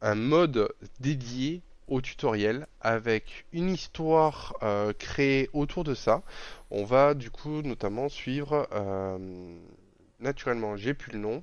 [0.00, 6.22] un mode dédié au tutoriel avec une histoire euh, créée autour de ça.
[6.70, 8.66] On va du coup notamment suivre
[10.18, 11.42] naturellement, j'ai plus le nom,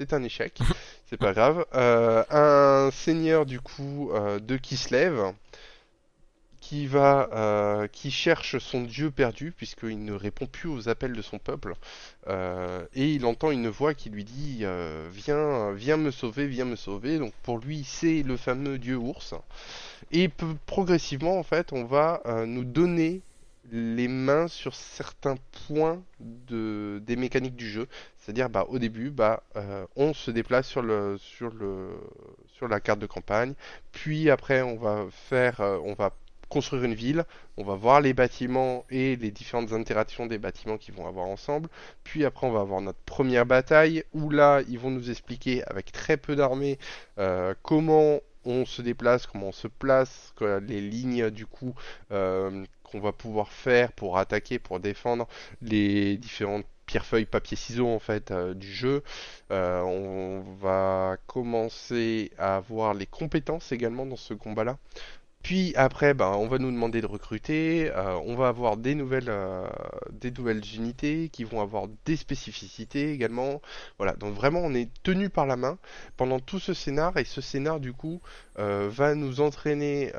[0.00, 0.58] c'est un échec,
[1.10, 1.66] c'est pas grave.
[1.74, 5.34] Euh, un seigneur du coup euh, de Kislev
[6.62, 11.20] qui va, euh, qui cherche son dieu perdu puisqu'il ne répond plus aux appels de
[11.20, 11.74] son peuple
[12.94, 14.64] et il entend une voix qui lui dit
[15.10, 17.18] viens, viens me sauver, viens me sauver.
[17.18, 19.34] Donc pour lui c'est le fameux dieu ours
[20.12, 20.30] et
[20.66, 23.20] progressivement en fait on va nous donner
[23.72, 27.86] les mains sur certains points de, des mécaniques du jeu.
[28.18, 33.54] C'est-à-dire, bah, au début, bah, euh, on se déplace sur, la carte de campagne,
[33.92, 36.12] puis après, on va faire, euh, on va
[36.48, 37.24] construire une ville,
[37.56, 41.68] on va voir les bâtiments et les différentes interactions des bâtiments qu'ils vont avoir ensemble,
[42.04, 45.92] puis après, on va avoir notre première bataille, où là, ils vont nous expliquer, avec
[45.92, 46.78] très peu d'armées,
[47.18, 51.74] euh, comment on se déplace, comment on se place, les lignes du coup
[52.08, 55.28] qu'on va pouvoir faire pour attaquer, pour défendre
[55.62, 59.04] les différentes pierre feuille papier ciseaux en fait euh, du jeu.
[59.52, 64.76] Euh, on va commencer à avoir les compétences également dans ce combat là.
[65.42, 67.90] Puis après, ben, on va nous demander de recruter.
[67.90, 69.32] Euh, on va avoir des nouvelles,
[70.12, 73.62] des nouvelles unités qui vont avoir des spécificités également.
[73.98, 75.78] Voilà, donc vraiment, on est tenu par la main
[76.16, 78.20] pendant tout ce scénar et ce scénar du coup
[78.56, 80.12] va nous entraîner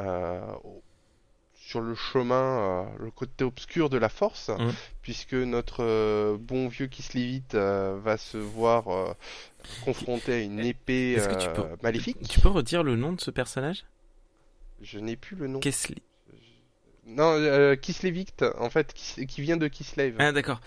[1.71, 4.71] sur le chemin, euh, le côté obscur de la force, mmh.
[5.01, 9.15] puisque notre euh, bon vieux Kislevite euh, va se voir
[9.85, 11.17] confronté à une épée
[11.81, 12.17] maléfique.
[12.27, 13.85] Tu peux redire le nom de ce personnage?
[14.81, 15.59] Je n'ai plus le nom.
[15.59, 16.01] Kisli...
[17.05, 20.15] Non, Kislevite, en fait, qui, vient de Kislev.
[20.19, 20.61] Ah d'accord.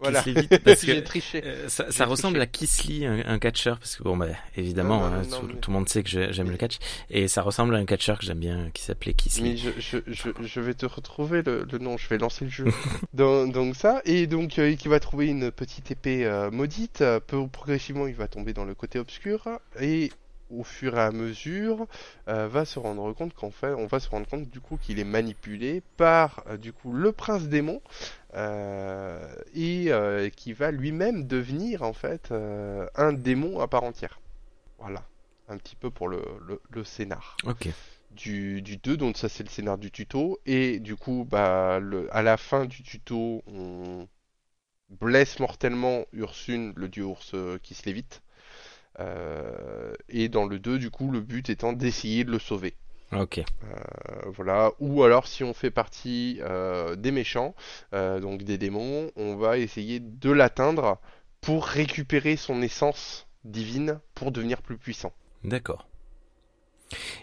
[0.00, 0.22] Voilà.
[0.64, 1.42] parce que triché.
[1.44, 5.22] Euh, ça, ça ressemble à Kisly, un, un catcheur, parce que bon, bah, évidemment, hein,
[5.60, 6.78] tout, le monde sait que j'aime le catch,
[7.10, 9.42] et ça ressemble à un catcheur que j'aime bien, qui s'appelait Kisly.
[9.42, 12.50] Mais je, je, je, je, vais te retrouver le, le, nom, je vais lancer le
[12.50, 12.66] jeu.
[13.12, 17.46] donc, donc, ça, et donc euh, qui va trouver une petite épée euh, maudite, peu
[17.48, 19.48] progressivement il va tomber dans le côté obscur,
[19.80, 20.12] et
[20.50, 21.86] au fur et à mesure,
[22.28, 24.98] euh, va se rendre compte qu'en fait, on va se rendre compte du coup qu'il
[24.98, 27.80] est manipulé par euh, du coup le prince démon
[28.34, 29.90] euh, et
[30.36, 34.20] qui va lui-même devenir en fait un démon à part entière.
[34.78, 35.02] Voilà,
[35.48, 36.22] un petit peu pour le,
[36.70, 37.36] le, scénar.
[37.44, 37.68] Ok.
[38.10, 42.08] Du, du 2, donc ça c'est le scénar du tuto, et du coup, bah, le,
[42.14, 44.08] à la fin du tuto, on
[44.88, 48.22] blesse mortellement Ursune, le dieu ours qui se lévite.
[49.00, 52.74] Euh, et dans le 2, du coup, le but étant d'essayer de le sauver.
[53.12, 53.38] Ok.
[53.38, 53.44] Euh,
[54.26, 54.72] voilà.
[54.80, 57.54] Ou alors, si on fait partie euh, des méchants,
[57.92, 60.98] donc des démons, on va essayer de l'atteindre
[61.40, 65.12] pour récupérer son essence divine pour devenir plus puissant.
[65.44, 65.86] D'accord.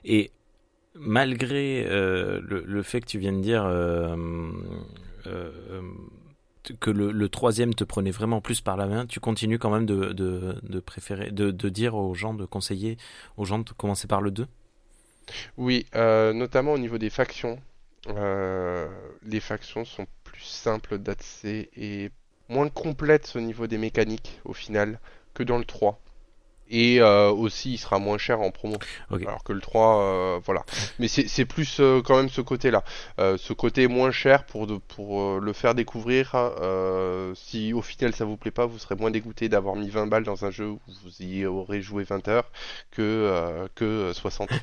[0.04, 0.32] Et
[0.96, 3.66] malgré le, le, fait que tu viens de dire
[6.74, 10.80] que le, troisième te prenait vraiment plus par la main, tu continues quand même de,
[10.80, 12.98] préférer, de, de, dire aux gens, de conseiller
[13.38, 14.48] aux gens de commencer par le 2
[15.58, 17.60] Oui, euh, notamment au niveau des factions.
[18.08, 18.88] Euh,
[19.24, 22.12] les factions sont plus simples d'accès et
[22.50, 25.00] moins complètes au niveau des mécaniques au final
[25.34, 26.00] que dans le 3
[26.70, 28.78] et euh, aussi il sera moins cher en promo
[29.12, 30.64] alors que le 3 euh, voilà
[31.00, 32.84] mais c'est plus euh, quand même ce côté là
[33.18, 36.36] ce côté moins cher pour de, pour le faire découvrir
[37.36, 40.24] si au final ça vous plaît pas vous serez moins dégoûté d'avoir mis 20 balles
[40.24, 42.50] dans un jeu où vous y aurez joué 20 heures
[42.92, 44.50] que que 60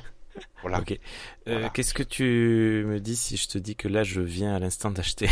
[0.61, 0.79] Voilà.
[0.79, 0.91] Ok.
[0.93, 0.97] Euh,
[1.45, 1.69] Voilà.
[1.69, 2.23] Qu'est-ce que tu
[2.87, 5.29] me dis si je te dis que là, je viens à l'instant d'acheter?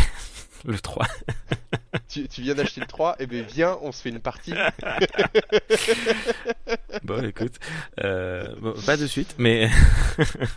[0.66, 1.06] Le 3
[2.08, 4.54] Tu, tu viens d'acheter le 3, et ben viens, on se fait une partie.
[7.04, 7.56] Bon, écoute,
[8.04, 9.70] euh, bon, pas de suite, mais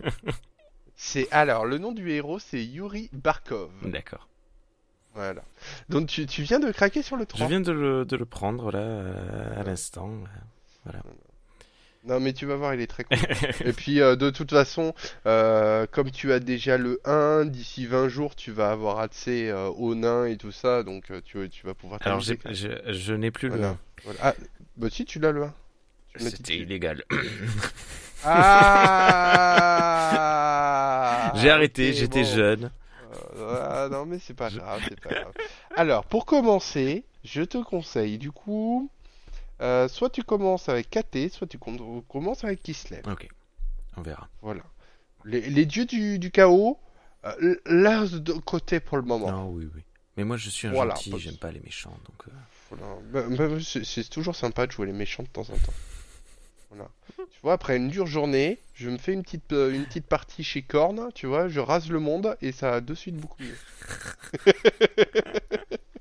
[0.96, 3.70] C'est alors le nom du héros, c'est Yuri Barkov.
[3.82, 4.28] d'accord.
[5.14, 5.42] Voilà.
[5.88, 7.46] Donc tu, tu viens de craquer sur le 3.
[7.46, 10.10] Je viens de le, de le prendre là euh, à l'instant.
[12.06, 13.16] Non mais tu vas voir, il est très cool.
[13.64, 14.92] Et puis euh, de toute façon,
[15.26, 19.68] euh, comme tu as déjà le 1, d'ici 20 jours, tu vas avoir accès euh,
[19.68, 23.30] au nain et tout ça, donc euh, tu, tu vas pouvoir Alors, je, je n'ai
[23.30, 23.70] plus le Voilà.
[23.70, 23.78] 1.
[24.04, 24.18] Voilà.
[24.22, 24.34] Ah,
[24.76, 25.54] bah si, tu l'as le 1.
[26.16, 27.04] Tu me l'as dit C'était illégal.
[29.86, 32.28] Ah J'ai arrêté, j'étais bon.
[32.28, 32.70] jeune.
[33.38, 35.32] Ah, non mais c'est pas grave, c'est pas grave.
[35.76, 38.90] Alors, pour commencer, je te conseille du coup,
[39.64, 43.02] euh, soit tu commences avec KT, soit tu com- commences avec Kislev.
[43.10, 43.26] Ok,
[43.96, 44.28] on verra.
[44.42, 44.62] Voilà.
[45.24, 46.78] Les, les dieux du, du chaos,
[47.24, 49.30] euh, de côté pour le moment.
[49.32, 49.82] Non, oui, oui.
[50.16, 52.28] Mais moi, je suis un Voilà, gentil, j'aime pas les méchants, donc.
[52.28, 52.30] euh,
[52.70, 52.94] Voilà.
[53.10, 55.72] Bah, bah, c'est c'est toujours sympa de jouer les méchants de temps en temps.
[56.70, 56.88] Voilà.
[57.16, 60.44] Tu vois, après une dure journée, je me fais une petite, euh, une petite partie
[60.44, 63.56] chez Korn, tu vois, je rase le monde et ça a de suite beaucoup mieux.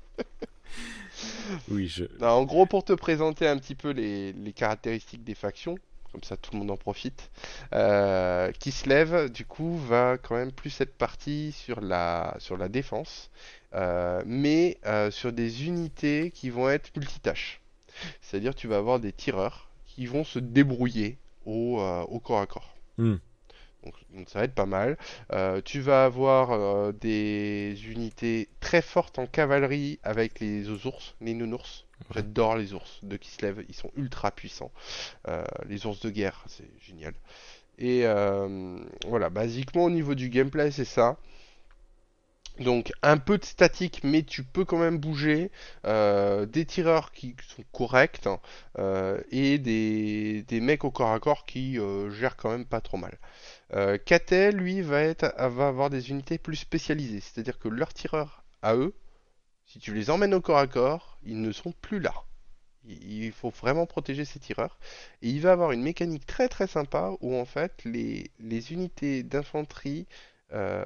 [1.70, 2.04] Oui, je.
[2.20, 5.76] Non, en gros, pour te présenter un petit peu les, les caractéristiques des factions,
[6.12, 7.30] comme ça tout le monde en profite,
[7.72, 12.56] euh, qui se lève, du coup, va quand même plus être parti sur la, sur
[12.56, 13.30] la défense,
[13.74, 17.60] euh, mais euh, sur des unités qui vont être multitâches.
[18.20, 22.46] C'est-à-dire, tu vas avoir des tireurs qui vont se débrouiller au, euh, au corps à
[22.46, 22.74] corps.
[22.98, 23.16] Hmm.
[23.84, 24.96] Donc, ça va être pas mal.
[25.32, 31.34] Euh, tu vas avoir euh, des unités très fortes en cavalerie avec les ours, les
[31.34, 31.84] nounours.
[32.00, 32.16] Ouais.
[32.16, 34.72] J'adore les ours de Kislev, ils sont ultra puissants.
[35.28, 37.14] Euh, les ours de guerre, c'est génial.
[37.78, 38.04] Et
[39.06, 41.16] voilà, basiquement au niveau du gameplay, c'est ça.
[42.60, 45.50] Donc un peu de statique, mais tu peux quand même bouger.
[45.86, 48.28] Euh, des tireurs qui sont corrects
[48.78, 52.80] euh, et des, des mecs au corps à corps qui euh, gèrent quand même pas
[52.80, 53.18] trop mal.
[53.74, 53.98] Euh,
[54.52, 58.94] lui, va, être, va avoir des unités plus spécialisées, c'est-à-dire que leurs tireurs à eux,
[59.66, 62.14] si tu les emmènes au corps à corps, ils ne sont plus là.
[62.84, 64.78] Il faut vraiment protéger ces tireurs.
[65.22, 68.30] Et il va avoir une mécanique très très sympa où en fait les,
[68.72, 70.06] unités d'infanterie
[70.52, 70.84] euh,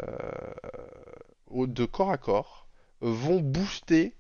[1.51, 2.69] de corps à corps
[3.01, 4.15] vont booster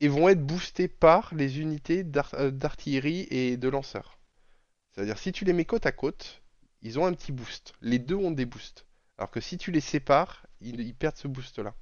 [0.00, 4.18] et vont être boostées par les unités euh, d'artillerie et de lanceurs.
[4.90, 6.39] C'est-à-dire si tu les mets côte à côte,
[6.82, 7.72] ils ont un petit boost.
[7.80, 8.86] Les deux ont des boosts.
[9.18, 11.74] Alors que si tu les sépares, ils, ils perdent ce boost-là.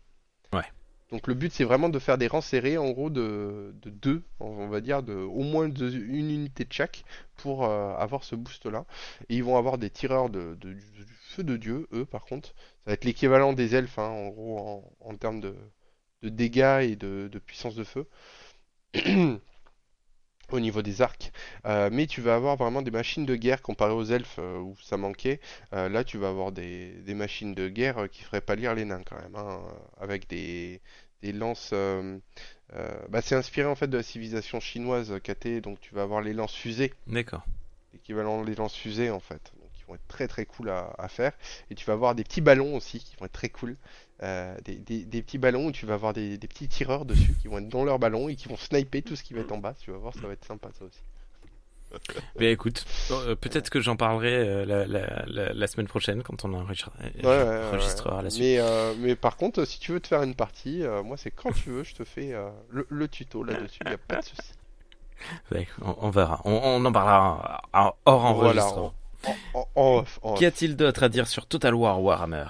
[0.52, 0.64] Ouais.
[1.10, 4.24] Donc le but c'est vraiment de faire des rangs serrés en gros de, de deux,
[4.40, 7.04] on va dire de au moins de, une unité de chaque
[7.36, 8.84] pour euh, avoir ce boost là.
[9.28, 12.24] Et ils vont avoir des tireurs de, de- du du feu de dieu, eux par
[12.24, 12.48] contre.
[12.50, 12.54] Ça
[12.86, 15.54] va être l'équivalent des elfes hein, en gros en, en termes de,
[16.22, 18.06] dégâts et de puissance de feu.
[20.52, 21.32] au niveau des arcs.
[21.66, 24.76] Euh, mais tu vas avoir vraiment des machines de guerre comparé aux elfes euh, où
[24.82, 25.40] ça manquait.
[25.72, 29.02] Euh, là, tu vas avoir des, des machines de guerre qui feraient pâlir les nains
[29.04, 29.60] quand même, hein,
[30.00, 30.80] avec des,
[31.22, 31.72] des lances.
[33.08, 36.32] bah, c'est inspiré en fait de la civilisation chinoise KT, donc tu vas avoir les
[36.34, 37.44] lances fusées, D'accord.
[37.92, 41.08] l'équivalent des lances fusées en fait, donc qui vont être très très cool à, à
[41.08, 41.32] faire.
[41.70, 43.76] Et tu vas avoir des petits ballons aussi qui vont être très cool.
[44.22, 47.34] Euh, des, des- des petits ballons où tu vas avoir des, des petits tireurs dessus
[47.40, 49.52] qui vont être dans leur ballon et qui vont sniper tout ce qui va être
[49.52, 49.74] en bas.
[49.80, 50.98] Tu vas voir, ça va être sympa ça aussi.
[52.40, 56.44] Mais écoute, euh, peut-être que j'en parlerai euh, la, la, la, la semaine prochaine quand
[56.44, 58.42] on enregistre- Ouais, ouais, ouais, enregistrera la suite.
[58.42, 58.60] Mais,
[58.98, 61.84] mais par contre, si tu veux te faire une partie, moi c'est quand tu veux,
[61.84, 62.34] je te fais
[62.70, 64.52] le, le tuto là-dessus, il a pas de souci.
[65.82, 66.40] On, on verra.
[66.44, 67.62] On, on en parlera
[68.04, 68.94] hors enregistrement.
[70.36, 72.46] Qu'y a-t-il d'autre à dire sur Total War Warhammer?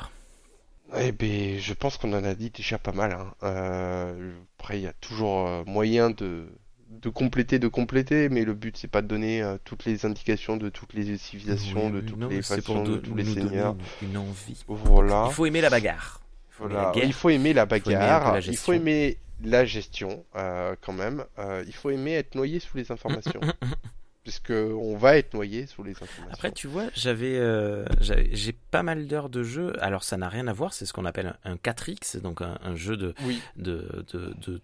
[0.96, 3.12] Eh ben, je pense qu'on en a dit déjà pas mal.
[3.12, 3.34] hein.
[3.42, 6.46] Euh, après, il y a toujours euh, moyen de,
[6.88, 10.56] de compléter, de compléter, mais le but c'est pas de donner euh, toutes les indications
[10.56, 13.76] de toutes les civilisations, Oui, de toutes non, les factions, de de- tous les seigneurs.
[14.02, 14.64] une, envie.
[14.66, 15.26] Voilà.
[15.28, 16.20] Il faut aimer la bagarre.
[16.50, 20.74] Il faut aimer Voilà, la il faut aimer bagarre, il faut aimer la gestion euh,
[20.80, 21.24] quand même,
[21.66, 23.40] il faut aimer être noyé sous les informations,
[24.28, 26.28] puisque on va être noyé sous les informations.
[26.30, 29.72] Après, tu vois, j'avais, euh, j'avais- j'ai pas mal d'heures de jeu.
[29.80, 30.74] Alors, ça n'a rien à voir.
[30.74, 34.34] C'est ce qu'on appelle un, un 4X, donc un, un jeu de, Oui, de, de,
[34.46, 34.60] de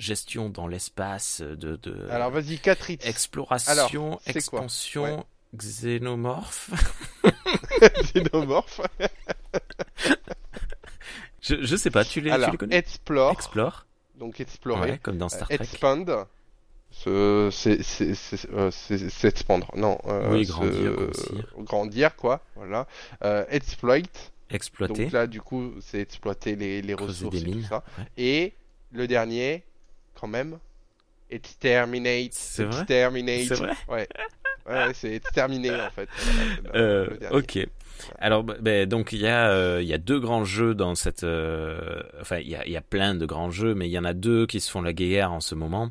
[0.00, 2.98] gestion dans l'espace, de, de alors vas-y, 4 hits.
[3.04, 5.24] exploration, Alors, expansion, Ouais.
[5.56, 6.70] xénomorphe.
[8.02, 8.80] Xénomorphe.
[11.42, 12.76] je, je sais pas, tu les, tu Alors, les connais?
[12.76, 13.86] explore, Explore.
[14.16, 14.90] donc explorer.
[14.92, 15.58] Ouais, comme dans Euh, Star Trek.
[15.62, 16.26] expand,
[17.04, 17.50] Se,
[18.52, 18.70] euh,
[19.10, 19.70] s'expandre.
[19.76, 19.98] Non.
[20.06, 21.46] euh, Oui, se- grandir, grossir.
[21.58, 22.40] Grandir, quoi.
[22.56, 22.86] Voilà.
[23.24, 23.98] Euh, exploit.
[24.50, 25.04] Exploiter.
[25.04, 27.66] Donc là, du coup, c'est exploiter les, les ressources et tout mines.
[27.68, 27.84] ça.
[27.98, 28.04] Ouais.
[28.16, 28.52] Et
[28.92, 29.62] le dernier,
[30.14, 30.58] quand même,
[31.30, 32.32] exterminate.
[32.32, 32.80] C'est vrai?
[32.80, 33.44] Exterminate.
[33.48, 33.72] C'est vrai?
[33.88, 34.08] Ouais.
[34.68, 36.08] Ouais, c'est exterminer en fait.
[36.74, 37.66] Euh, ok.
[38.18, 40.94] Alors, bah, bah, donc il y a, euh, il y a deux grands jeux dans
[40.94, 41.24] cette.
[41.24, 43.98] euh, enfin, il y a, il y a plein de grands jeux, mais il y
[43.98, 45.88] en a deux qui se font la guerre en ce moment.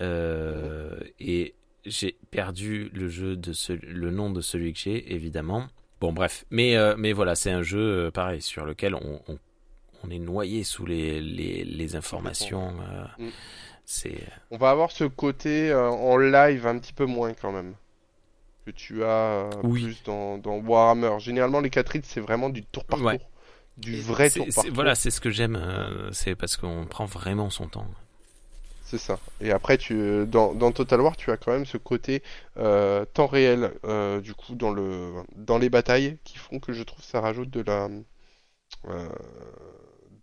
[0.00, 1.54] Euh, et
[1.86, 5.66] j'ai perdu le jeu de ce, le nom de celui que j'ai, évidemment.
[6.00, 6.44] Bon, bref.
[6.50, 9.38] Mais, mais voilà, c'est un jeu pareil sur lequel on, on,
[10.04, 12.72] on est noyé sous les, les, les informations.
[13.18, 13.28] Mm.
[14.50, 17.74] On va avoir ce côté en live un petit peu moins quand même.
[18.66, 19.84] Que tu as euh, Oui.
[19.84, 21.20] plus dans, dans Warhammer.
[21.20, 23.18] Généralement, les 4 c'est vraiment du tour par Ouais.
[23.18, 23.28] tour.
[23.78, 24.74] Du vrai tour par tour.
[24.74, 25.54] Voilà, c'est ce que j'aime.
[25.56, 27.86] euh, c'est parce qu'on prend vraiment son temps.
[28.82, 29.18] C'est ça.
[29.40, 32.22] Et après, tu, dans, dans Total War, tu as quand même ce côté
[32.56, 36.82] euh, temps réel, euh, du coup, dans le, dans les batailles, qui font que je
[36.84, 37.88] trouve ça rajoute de la,
[38.88, 39.08] euh,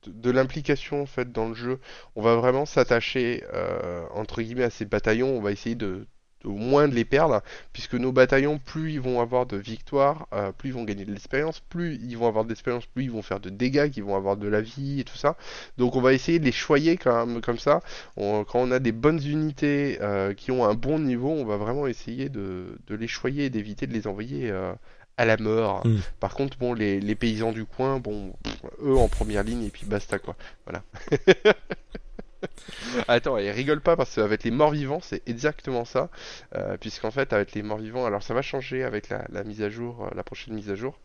[0.03, 1.79] de, de l'implication en fait dans le jeu.
[2.15, 5.29] On va vraiment s'attacher euh, entre guillemets à ces bataillons.
[5.37, 6.07] On va essayer de-
[6.45, 7.41] au moins de les perdre,
[7.73, 11.11] puisque nos bataillons, plus ils vont avoir de victoires, euh, plus ils vont gagner de
[11.11, 14.37] l'expérience, plus ils vont avoir d'expérience, plus ils vont faire de dégâts, qu'ils vont avoir
[14.37, 15.37] de la vie et tout ça.
[15.77, 17.81] Donc on va essayer de les choyer quand même comme ça.
[18.17, 21.57] On- quand on a des bonnes unités euh, qui ont un bon niveau, on va
[21.57, 24.73] vraiment essayer de, de les choyer et d'éviter de les envoyer euh,
[25.17, 25.85] à la mort.
[25.85, 25.97] Mm.
[26.19, 29.69] Par contre, bon, les, les paysans du coin, bon, pff, eux en première ligne et
[29.69, 30.35] puis basta quoi.
[30.65, 30.83] Voilà.
[33.07, 36.09] Attends, et rigole pas parce qu'avec les morts vivants, c'est exactement ça.
[36.55, 39.61] Euh, Puisqu'en fait, avec les morts vivants, alors ça va changer avec la, la mise
[39.61, 40.99] à jour, euh, la prochaine mise à jour.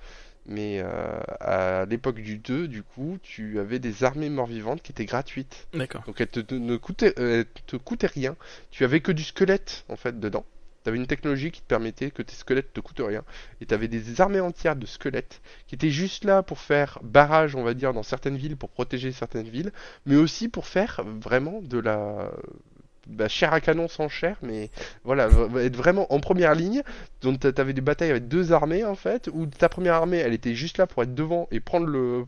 [0.47, 4.93] Mais euh, à l'époque du 2, du coup, tu avais des armées morts vivantes qui
[4.93, 5.67] étaient gratuites.
[5.75, 6.03] D'accord.
[6.07, 8.35] Donc elles te, ne coûtaient, elles te coûtaient rien.
[8.71, 10.47] Tu avais que du squelette en fait dedans.
[10.89, 13.23] Tu avais une technologie qui te permettait que tes squelettes te coûtent rien.
[13.61, 17.55] Et tu avais des armées entières de squelettes qui étaient juste là pour faire barrage,
[17.55, 19.71] on va dire, dans certaines villes, pour protéger certaines villes,
[20.07, 22.31] mais aussi pour faire vraiment de la
[23.07, 24.71] bah, chair à canon sans chair, mais
[25.05, 25.29] voilà,
[25.59, 26.83] être vraiment en première ligne.
[27.21, 30.33] Donc tu avais des batailles avec deux armées en fait, où ta première armée, elle
[30.33, 32.25] était juste là pour être devant et prendre le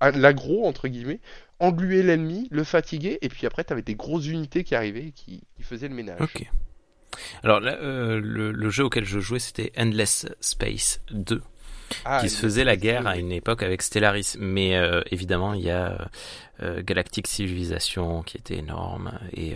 [0.00, 1.18] l'agro entre guillemets,
[1.58, 5.12] engluer l'ennemi, le fatiguer, et puis après tu avais des grosses unités qui arrivaient et
[5.12, 6.20] qui, qui faisaient le ménage.
[6.20, 6.48] Ok.
[7.42, 11.42] Alors là, euh, le, le jeu auquel je jouais, c'était Endless Space 2,
[12.04, 14.36] Ah, qui se faisait la guerre à une époque avec Stellaris.
[14.38, 16.08] Mais euh, évidemment, il y a
[16.62, 19.18] euh, Galactic Civilization qui était énorme.
[19.34, 19.54] Et,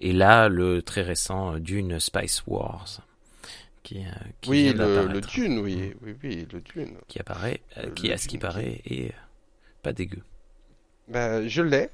[0.00, 3.00] et là, le très récent Dune Spice Wars.
[3.82, 4.04] Qui,
[4.42, 6.98] qui Oui, le, Dune, oui, oui, oui, le Dune.
[7.08, 7.60] Qui apparaît,
[7.96, 9.12] qui à ce qui- paraît est
[9.82, 10.22] pas dégueu.
[11.08, 11.88] Bah, je l'ai.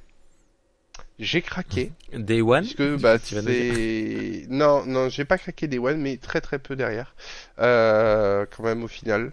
[1.18, 1.92] J'ai craqué.
[2.12, 2.64] Day One?
[2.64, 4.46] Puisque bah, c'est.
[4.50, 7.14] Non, non, j'ai pas craqué des one, mais très très peu derrière.
[7.58, 9.32] Euh, quand même au final.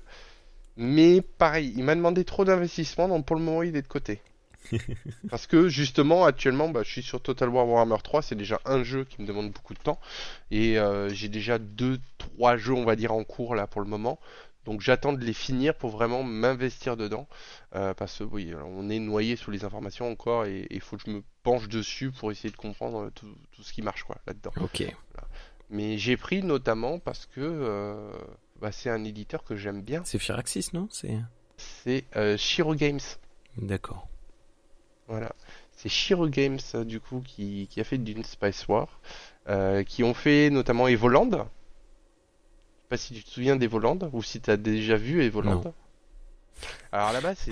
[0.78, 4.22] Mais pareil, il m'a demandé trop d'investissement, donc pour le moment il est de côté.
[5.30, 8.84] Parce que justement, actuellement, bah, je suis sur Total War Warhammer 3, c'est déjà un
[8.84, 10.00] jeu qui me demande beaucoup de temps.
[10.52, 13.88] Et euh, j'ai déjà deux, trois jeux, on va dire, en cours là pour le
[13.88, 14.20] moment.
[14.66, 17.28] Donc j'attends de les finir pour vraiment m'investir dedans.
[17.76, 21.04] Euh, parce que oui, on est noyé sous les informations encore et il faut que
[21.06, 24.52] je me penche dessus pour essayer de comprendre tout, tout ce qui marche quoi là-dedans.
[24.62, 24.84] Ok.
[25.70, 28.12] Mais j'ai pris notamment parce que euh,
[28.62, 30.02] bah, c'est un éditeur que j'aime bien.
[30.06, 30.88] C'est Firaxis, non?
[30.92, 31.18] C'est
[31.58, 33.00] C'est euh, Shiro Games.
[33.58, 34.08] D'accord.
[35.08, 35.34] Voilà.
[35.72, 39.00] C'est Shiro Games euh, du coup qui, qui a fait Dune Spice War.
[39.50, 41.50] euh, qui ont fait notamment Evoland.
[42.94, 45.64] Pas si tu te souviens d'Evoland ou si tu as déjà vu Evoland.
[45.64, 45.74] Non.
[46.92, 47.52] Alors là-bas c'est.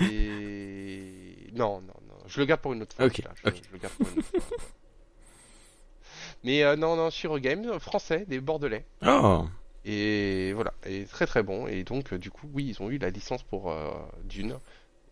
[1.52, 2.14] Non, non, non.
[2.28, 3.06] Je le garde pour une autre fois.
[3.06, 3.34] Ok, celui-là.
[3.42, 3.62] Je, ok.
[3.66, 4.56] je le garde pour une autre fois.
[6.44, 8.84] Mais euh, non, non, Shiro Games, euh, français, des Bordelais.
[9.04, 9.46] Oh
[9.84, 11.66] Et voilà, et très très bon.
[11.66, 13.90] Et donc, euh, du coup, oui, ils ont eu la licence pour euh,
[14.22, 14.60] Dune.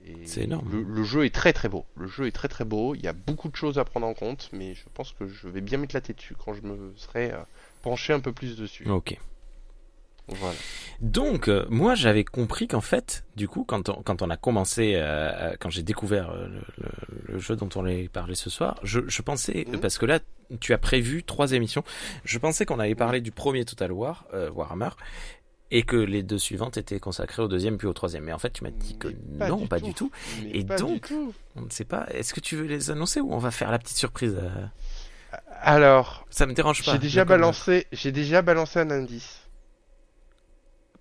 [0.06, 0.70] Et C'est énorme.
[0.70, 1.84] Le, le jeu est très très beau.
[1.96, 2.94] Le jeu est très très beau.
[2.94, 5.48] Il y a beaucoup de choses à prendre en compte, mais je pense que je
[5.48, 7.38] vais bien m'éclater dessus quand je me serai euh,
[7.82, 8.88] penché un peu plus dessus.
[8.88, 9.18] Ok.
[10.38, 10.54] Voilà.
[11.00, 14.92] Donc, euh, moi, j'avais compris qu'en fait, du coup, quand on, quand on a commencé,
[14.96, 16.46] euh, à- quand j'ai découvert euh,
[17.28, 19.80] le, jeu dont on allait parler ce soir, je, je pensais, Mhm.
[19.80, 20.18] parce que là,
[20.60, 21.84] tu as prévu trois émissions,
[22.24, 24.90] je pensais qu'on allait parler du premier Total War, euh, Warhammer,
[25.70, 28.24] et que les deux suivantes étaient consacrées au deuxième puis au troisième.
[28.24, 29.08] Mais en fait, tu m'as dit que
[29.38, 30.10] non, pas du tout.
[30.42, 31.32] Mais Et donc- tout.
[31.56, 32.06] On ne sait pas.
[32.12, 34.66] Est-ce que tu veux les annoncer ou on va faire la petite surprise euh
[35.62, 36.92] Alors, Ça me dérange pas.
[36.92, 39.38] j'ai déjà balancé, j'ai déjà balancé un indice.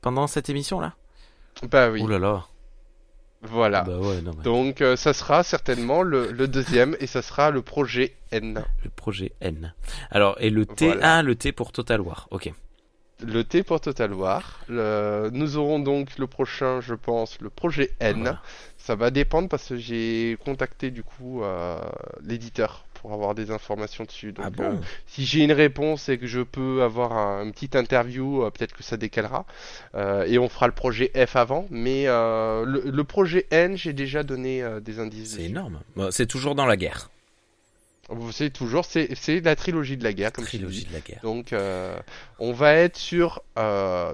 [0.02, 0.94] Pendant cette émission-là
[1.70, 2.02] Bah oui.
[2.02, 2.46] Ouh là là.
[3.42, 3.84] Voilà.
[3.84, 7.52] Bah ouais, non, mais Donc euh, ça sera certainement le, le deuxième et ça sera
[7.52, 8.66] le projet N.
[8.84, 9.74] le projet N.
[10.12, 11.18] Alors, et le T, Voilà.
[11.18, 12.28] ah, le T pour Total War.
[12.32, 12.52] Ok.
[13.22, 14.60] Le T pour Total War.
[14.68, 18.18] Le- Nous aurons donc le prochain, je pense, le projet N.
[18.22, 18.42] Voilà.
[18.78, 21.80] Ça va dépendre parce que j'ai contacté du coup euh,
[22.22, 24.32] l'éditeur pour avoir des informations dessus.
[24.32, 24.76] Donc ah euh,
[25.08, 28.74] si j'ai une réponse et que je peux avoir un, une petite interview, euh, peut-être
[28.76, 29.46] que ça décalera.
[29.96, 31.68] Euh, et on fera le projet F avant.
[31.70, 35.36] Mais le, le projet N, j'ai déjà donné des indices.
[35.36, 35.80] C'est énorme.
[35.96, 37.10] Bon, c'est toujours dans la guerre.
[38.10, 41.20] Vous savez toujours, c'est c'est la trilogie de la guerre, comme Trilogie de la guerre.
[41.22, 41.54] Donc,
[42.40, 43.44] on va être sur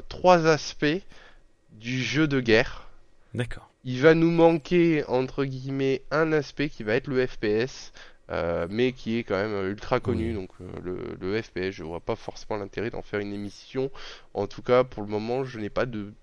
[0.09, 1.01] trois aspects
[1.71, 2.87] du jeu de guerre.
[3.33, 3.69] D'accord.
[3.87, 7.93] Il va nous manquer, entre guillemets, un aspect qui va être le FPS,
[8.31, 10.33] euh, mais qui est quand même ultra connu.
[10.33, 13.91] Donc, euh, le, le FPS, je vois pas forcément l'intérêt d'en faire une émission.
[14.33, 16.13] En tout cas, pour le moment, je n'ai pas de,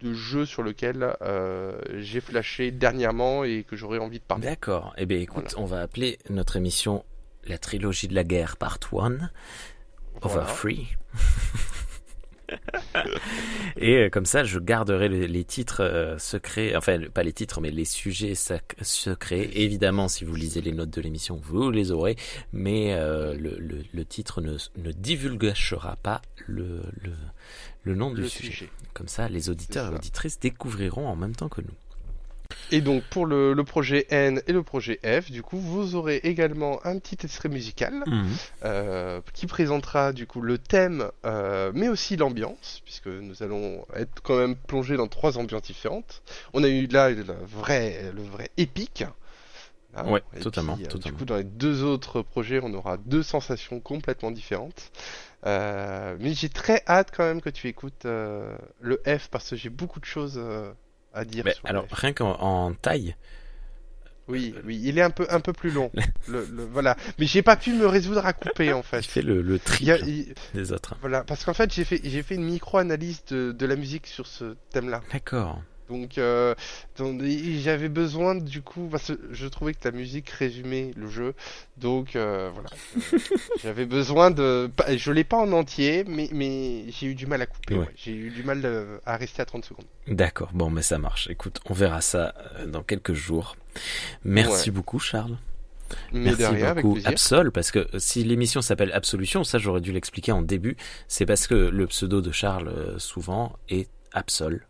[0.00, 4.46] de jeu sur lequel euh, j'ai flashé dernièrement et que j'aurais envie de parler.
[4.46, 4.94] D'accord.
[4.96, 7.04] Eh bien, écoute, on va appeler notre émission
[7.44, 9.20] la trilogie de la guerre part 1, over
[10.22, 10.44] Voilà.
[10.44, 10.88] free.
[13.76, 17.70] Et euh, comme ça, je garderai les, titres euh, secrets, enfin pas les titres, mais
[17.70, 19.50] les sujets secrets.
[19.54, 22.16] Évidemment, si vous lisez les notes de l'émission, vous les aurez,
[22.52, 26.82] mais euh, le, le, le titre ne, ne divulgachera pas le,
[27.84, 28.50] le, nom du sujet.
[28.50, 28.70] sujet.
[28.94, 31.74] Comme ça, les auditeurs et auditrices découvriront en même temps que nous.
[32.72, 36.16] Et donc pour le, le projet N et le projet F, du coup, vous aurez
[36.22, 38.28] également un petit extrait musical Mhm.
[38.64, 44.22] euh, qui présentera du coup le thème, euh, mais aussi l'ambiance, puisque nous allons être
[44.22, 46.22] quand même plongés dans trois ambiances différentes.
[46.52, 49.04] On a eu là le vrai, le vrai épique.
[49.92, 50.06] Là.
[50.06, 51.16] Ouais, Et totalement, puis, euh, totalement.
[51.16, 54.92] Du coup, dans les deux autres projets, on aura deux sensations complètement différentes.
[55.44, 59.98] Mais j'ai très hâte quand même que tu écoutes le F parce que j'ai beaucoup
[59.98, 60.40] de choses
[61.12, 61.44] à dire.
[61.44, 63.14] Mais sur le alors, rien qu'en en taille,
[64.28, 65.90] Oui, oui, il est un peu, un peu plus long.
[66.28, 66.96] le, le- voilà.
[67.18, 69.00] Mais j'ai pas pu me résoudre à couper en fait.
[69.00, 70.94] il fait le, le y a- triple il- des autres.
[71.00, 74.26] voilà, parce qu'en fait j'ai fait, j'ai fait une micro-analyse de, de la musique sur
[74.28, 75.00] ce thème-là.
[75.12, 75.60] D'accord.
[75.90, 76.54] Donc, euh,
[76.98, 77.20] donc,
[77.58, 81.34] j'avais besoin du coup, parce que je trouvais que la musique résumait le jeu.
[81.78, 82.68] Donc euh, voilà,
[83.12, 83.18] Euh,
[83.62, 87.46] j'avais besoin de, je l'ai pas en entier, mais, mais j'ai eu du mal à
[87.46, 87.74] couper.
[87.74, 87.80] Ouais.
[87.80, 87.94] ouais.
[87.96, 88.64] J'ai eu du mal
[89.04, 89.86] à rester à 30 secondes.
[90.06, 91.28] D'accord, bon, mais ça marche.
[91.28, 92.34] Écoute, on verra ça
[92.66, 93.56] dans quelques jours.
[94.24, 95.38] Merci beaucoup, Charles.
[96.12, 96.98] Mais Merci beaucoup.
[97.04, 100.76] Absol, parce que si l'émission s'appelle Absolution, ça j'aurais dû l'expliquer en début,
[101.08, 104.60] c'est parce que le pseudo de Charles, souvent, est Absol.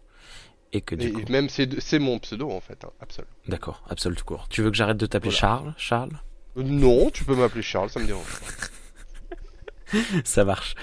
[0.72, 1.22] Et que du Et, coup...
[1.32, 3.24] même c'est c'est mon pseudo en fait, hein, Absol.
[3.48, 4.46] D'accord, Absol tout court.
[4.48, 5.40] Tu veux que j'arrête de t'appeler Voilà.
[5.40, 6.20] Charles Charles?
[6.56, 8.24] Non, tu peux m'appeler Charles, ça me dérange.
[9.92, 9.98] pas.
[10.24, 10.74] Ça marche.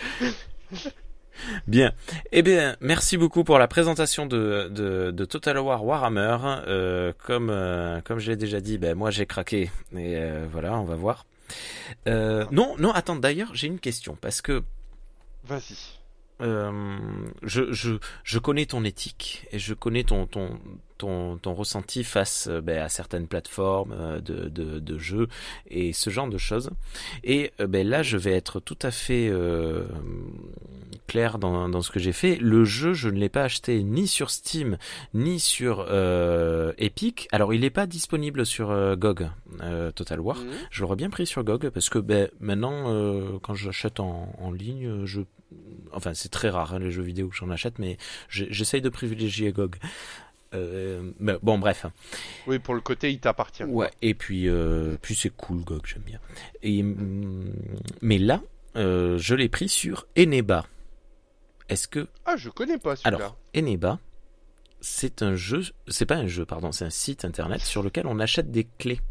[1.67, 1.93] Bien.
[2.31, 6.37] Eh bien, merci beaucoup pour la présentation de, de, de Total War Warhammer.
[6.67, 9.71] Euh, comme, euh, comme je l'ai déjà dit, ben, moi j'ai craqué.
[9.95, 11.25] Et euh, voilà, on va voir.
[12.05, 14.17] Non, non, attends, d'ailleurs, j'ai une question.
[14.19, 14.63] Parce que
[15.45, 15.75] Vas-y.
[16.41, 16.97] Euh,
[17.43, 20.59] je, je, je connais ton éthique et je connais ton, ton,
[20.97, 25.27] ton, ton ressenti face euh, ben, à certaines plateformes euh, de, de, de jeux
[25.69, 26.69] et ce genre de choses.
[27.23, 29.85] Et ben, là, je vais être tout à fait euh,
[31.07, 32.37] clair dans, dans ce que j'ai fait.
[32.37, 34.77] Le jeu, je ne l'ai pas acheté ni sur Steam
[35.13, 37.27] ni sur euh, Epic.
[37.31, 39.29] Alors, il n'est pas disponible sur GOG,
[39.61, 40.37] euh, Total War.
[40.37, 40.51] Mhm.
[40.71, 44.51] Je l'aurais bien pris sur GOG parce que ben, maintenant, euh, quand j'achète en, en
[44.51, 45.21] ligne, je...
[45.93, 47.97] enfin c'est très rare hein, les jeux vidéo que j'en achète, mais
[48.29, 49.75] j'essaye de privilégier GOG.
[50.53, 51.85] Euh, mais bon, bref.
[52.47, 53.63] Oui, pour le côté, il t'appartient.
[53.65, 53.91] Ouais.
[54.01, 56.19] Et puis, euh, puis c'est cool GOG, j'aime bien.
[56.63, 57.51] Et hum,
[58.01, 58.41] mais là,
[58.77, 60.65] euh, je l'ai pris sur Eneba.
[61.67, 63.17] Est-ce que Ah, je connais pas celui-là.
[63.17, 63.99] alors Eneba,
[64.79, 68.19] c'est un jeu, c'est pas un jeu, pardon, c'est un site internet sur lequel on
[68.19, 69.01] achète des clés.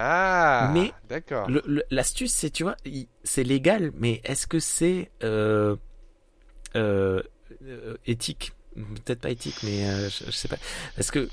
[0.00, 1.50] Ah, Mais d'accord.
[1.90, 2.76] L'astuce, c'est, tu vois,
[3.24, 5.74] c'est légal, mais est-ce que c'est euh,
[6.76, 7.20] euh,
[7.64, 8.52] euh, éthique?
[8.76, 10.58] Peut-être pas éthique, mais euh, je, je sais pas.
[10.96, 11.28] Est-ce que,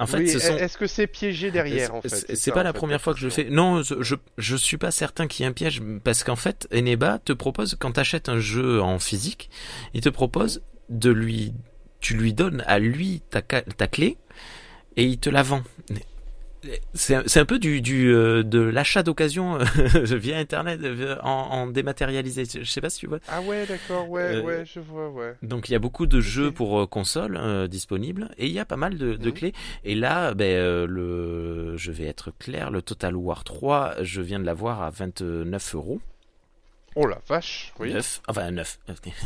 [0.00, 0.56] en fait, Oui, ce sont.
[0.56, 2.34] Est-ce que c'est piégé derrière en fait?
[2.34, 3.44] C'est pas la fait, première fois que je le fais.
[3.44, 7.20] Non, je, je, suis pas certain qu'il y ait un piège parce qu'en fait, Eneba
[7.20, 9.48] te propose quand t'achètes un jeu en physique,
[9.94, 11.54] il te propose de lui,
[12.00, 14.18] tu lui donnes à lui ta, ta clé
[14.96, 15.62] et il te la vend.
[16.94, 19.64] C'est un- c'est un peu du, du euh, de l'achat d'occasion euh,
[20.16, 22.44] via internet euh, en, en dématérialisé.
[22.44, 23.18] Je sais pas si tu vois.
[23.28, 25.34] Ah ouais, d'accord, ouais, Euh, ouais, je vois, ouais.
[25.42, 28.64] Donc il y a beaucoup de jeux pour console euh, disponibles et il y a
[28.64, 29.34] pas mal de, de Mhm.
[29.34, 29.52] clés.
[29.84, 34.38] Et là, ben, euh, le, je vais être clair, le Total War 3, je viens
[34.38, 36.00] de l'avoir à 29 euros.
[36.94, 37.92] Oh la vache, oui.
[37.92, 38.78] 9, enfin 9.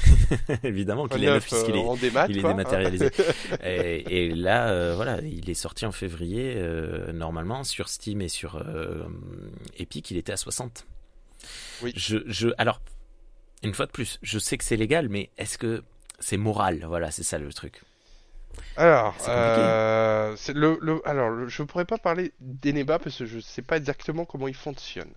[0.63, 2.55] Évidemment qu'il est 9 neuf, puisqu'il euh, est, en démat, il est quoi, hein.
[2.55, 3.11] dématérialisé.
[3.65, 6.55] et, et là, euh, voilà, il est sorti en février.
[6.57, 9.05] euh, normalement, sur Steam et sur euh,
[9.79, 10.87] Epic, il était à 60.
[11.83, 11.93] Oui.
[11.97, 12.81] Je, je, alors,
[13.63, 15.83] une fois de plus, je sais que c'est légal, mais est-ce que
[16.21, 16.85] c'est moral?
[16.87, 17.83] Voilà, c'est ça le truc.
[18.77, 24.25] Alors, le, le, alors je pourrais pas parler d'Eneba parce que je sais pas exactement
[24.25, 25.11] comment il fonctionne.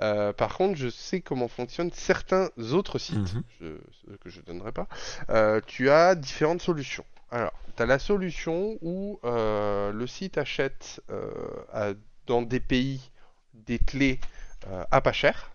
[0.00, 3.42] Euh, par contre, je sais comment fonctionnent certains autres sites Mhm.
[3.60, 4.86] je- que je donnerai pas.
[5.30, 7.04] Euh, tu as différentes solutions.
[7.30, 11.00] Alors, tu as la solution où euh, le site achète
[11.72, 11.92] à-
[12.26, 13.10] dans des pays
[13.54, 14.20] des clés
[14.90, 15.50] à pas cher.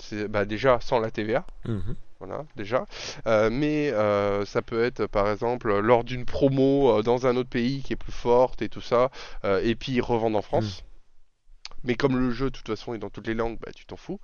[0.00, 1.44] C'est bah, déjà sans la TVA.
[1.66, 1.94] Mhm.
[2.20, 2.86] Voilà, déjà.
[3.28, 7.48] Euh, mais euh, ça peut être, par exemple, lors d'une promo euh, dans un autre
[7.48, 9.10] pays qui est plus forte et tout ça,
[9.44, 10.82] et puis ils revendent en France.
[11.84, 13.96] Mais comme le jeu, de toute façon, est dans toutes les langues, bah, tu t'en
[13.96, 14.20] fous.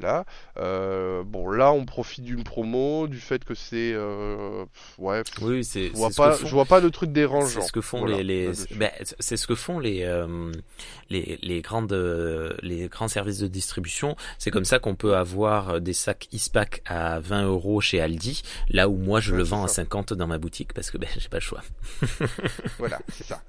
[0.00, 0.24] Là,
[0.58, 4.64] euh, bon, là, on profite d'une promo, du fait que c'est, euh,
[4.98, 7.60] ouais, Oui, c'est je vois pas, font- je vois pas de truc dérangeant.
[7.60, 8.90] C'est ce que font Voilà, les, les ben,
[9.20, 10.50] c'est ce que font les, euh,
[11.10, 11.92] les les grandes
[12.62, 14.16] les grands services de distribution.
[14.38, 18.88] C'est comme ça qu'on peut avoir des sacs Ispac à 20 euros chez Aldi, là
[18.88, 19.74] où moi je Ouais, le vends à ça.
[19.76, 21.62] 50 dans ma boutique parce que ben j'ai pas le choix.
[22.78, 23.40] Voilà, c'est ça.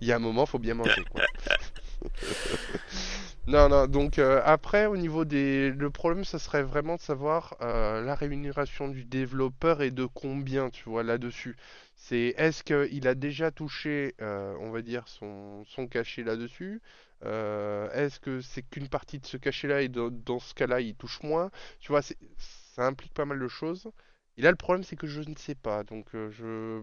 [0.00, 1.22] Il y a un moment, faut bien manger, quoi.
[3.46, 5.70] Non, non, donc euh, après, au niveau des...
[5.70, 10.70] Le problème, ça serait vraiment de savoir euh, la rémunération du développeur et de combien,
[10.70, 11.56] tu vois, là-dessus.
[11.94, 16.80] C'est est-ce qu'il a déjà touché, euh, on va dire, son, son cachet là-dessus?
[17.22, 21.22] Est-ce que c'est qu'une partie de ce cachet-là et dans, dans ce cas-là, il touche
[21.22, 21.50] moins?
[21.80, 23.90] Tu vois, ça implique pas mal de choses.
[24.36, 26.82] Et là, le problème, c'est que je ne sais pas, donc je...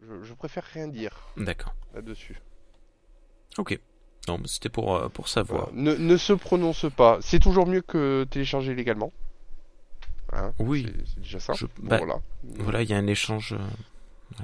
[0.00, 0.22] je...
[0.22, 1.74] je préfère rien dire D'accord.
[1.94, 2.40] là-dessus.
[3.58, 3.78] Ok.
[4.28, 5.70] Non, mais c'était pour euh, pour savoir.
[5.72, 5.82] Voilà.
[5.82, 7.18] Ne, ne se prononce pas.
[7.20, 9.12] C'est toujours mieux que télécharger légalement.
[10.32, 10.86] Hein, Oui.
[11.04, 11.52] c'est- déjà ça.
[11.54, 12.20] Je- Bon, bah, voilà.
[12.58, 13.52] Voilà, il y a un échange.
[13.52, 14.42] euh,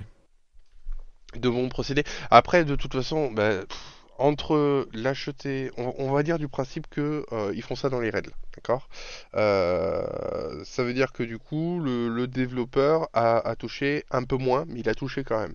[1.35, 2.05] De bons procédés.
[2.31, 3.79] Après, de toute façon, bah, pff,
[4.19, 8.11] entre l'acheter, on, on va dire du principe que euh, ils font ça dans les
[8.11, 8.89] règles, d'accord?
[9.35, 14.37] Euh, ça veut dire que du coup, le, le développeur a, a touché un peu
[14.37, 15.55] moins, mais il a touché quand même.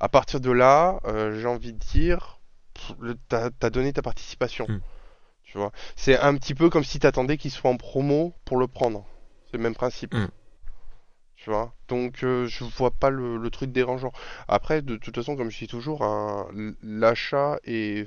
[0.00, 2.39] À partir de là, euh, j'ai envie de dire,
[3.28, 4.66] t'as, donné ta participation.
[4.68, 4.80] Hmm.
[5.44, 5.72] Tu vois?
[5.96, 9.04] C'est un petit peu comme si t'attendais qu'il soit en promo pour le prendre.
[9.50, 10.14] C'est le même principe.
[10.14, 10.28] Hmm.
[11.34, 11.74] Tu vois?
[11.88, 14.12] Donc, euh, je vois pas le, le truc dérangeant.
[14.46, 16.48] Après, de toute façon, comme je dis toujours, un-
[16.82, 18.06] l'achat est,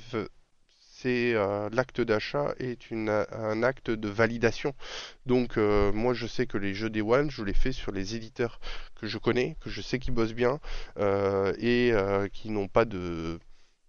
[0.70, 4.74] c'est euh, l'acte d'achat est une, un acte de validation.
[5.26, 8.16] Donc, euh, moi, je sais que les jeux Day One, je les fais sur les
[8.16, 8.60] éditeurs
[8.96, 10.60] que je connais, que je sais qui bossent bien
[10.98, 11.92] euh, et
[12.32, 13.40] qui n'ont pas de,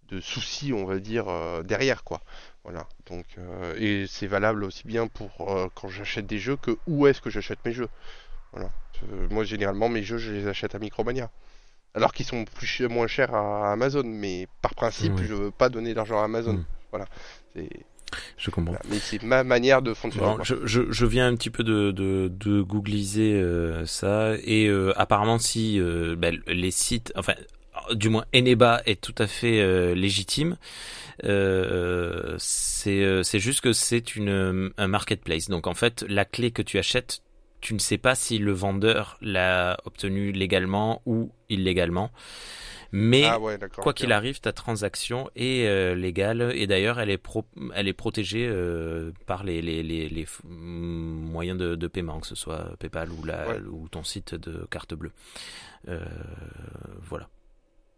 [0.09, 2.21] de soucis, on va dire, euh, derrière, quoi.
[2.63, 2.87] Voilà.
[3.09, 7.07] Donc, euh, et c'est valable aussi bien pour euh, quand j'achète des jeux que où
[7.07, 7.89] est-ce que j'achète mes jeux.
[8.53, 8.69] Voilà.
[9.29, 11.29] Moi, généralement, mes jeux, je les achète à Micromania.
[11.93, 15.25] Alors qu'ils sont plus ch- moins chers à Amazon, mais par principe, Oui.
[15.27, 16.53] je veux pas donner d'argent à Amazon.
[16.53, 16.65] Mm.
[16.91, 17.05] Voilà.
[17.53, 17.69] C'est-
[18.37, 18.71] Je comprends.
[18.73, 18.85] voilà.
[18.89, 20.37] Mais c'est ma manière de fonctionner.
[20.37, 24.67] Bon, je, je, je viens un petit peu de, de, de googliser euh, ça et
[24.67, 27.33] euh, apparemment si euh, ben, les sites, enfin
[27.93, 30.57] du moins Eneba est tout à fait euh, légitime.
[31.23, 35.49] Euh, c'est euh, c'est juste que c'est une un marketplace.
[35.49, 37.21] Donc en fait la clé que tu achètes,
[37.61, 42.11] tu ne sais pas si le vendeur l'a obtenue légalement ou illégalement.
[42.91, 43.57] Mais Ah ouais.
[43.81, 47.93] Quoi qu'il arrive, ta transaction est euh, légale et d'ailleurs elle est pro elle est
[47.93, 50.49] protégée euh, par les les, les, les mm,
[51.31, 53.59] moyens de, de paiement, que ce soit PayPal ou la Ouais.
[53.69, 55.11] ou ton site de carte bleue.
[55.89, 56.05] Euh,
[57.01, 57.27] voilà.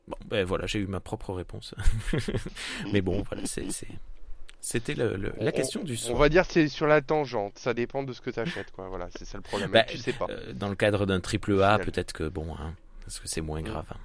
[0.08, 1.76] Bon, ben voilà, j'ai eu ma propre réponse.
[2.94, 3.68] Mais bon, voilà, c'est
[4.60, 5.06] c'était la
[5.40, 6.18] On- question du On soir.
[6.18, 8.88] va dire que c'est sur la tangente, ça dépend de ce que tu achètes, quoi.
[8.90, 9.72] Voilà, c'est ça le problème.
[9.72, 10.26] Bah, tu sais pas.
[10.30, 12.74] Euh, Dans le cadre d'un triple A, peut-être que bon, hein,
[13.06, 13.66] parce que c'est moins Mm.
[13.66, 13.86] grave.
[13.92, 13.98] hein.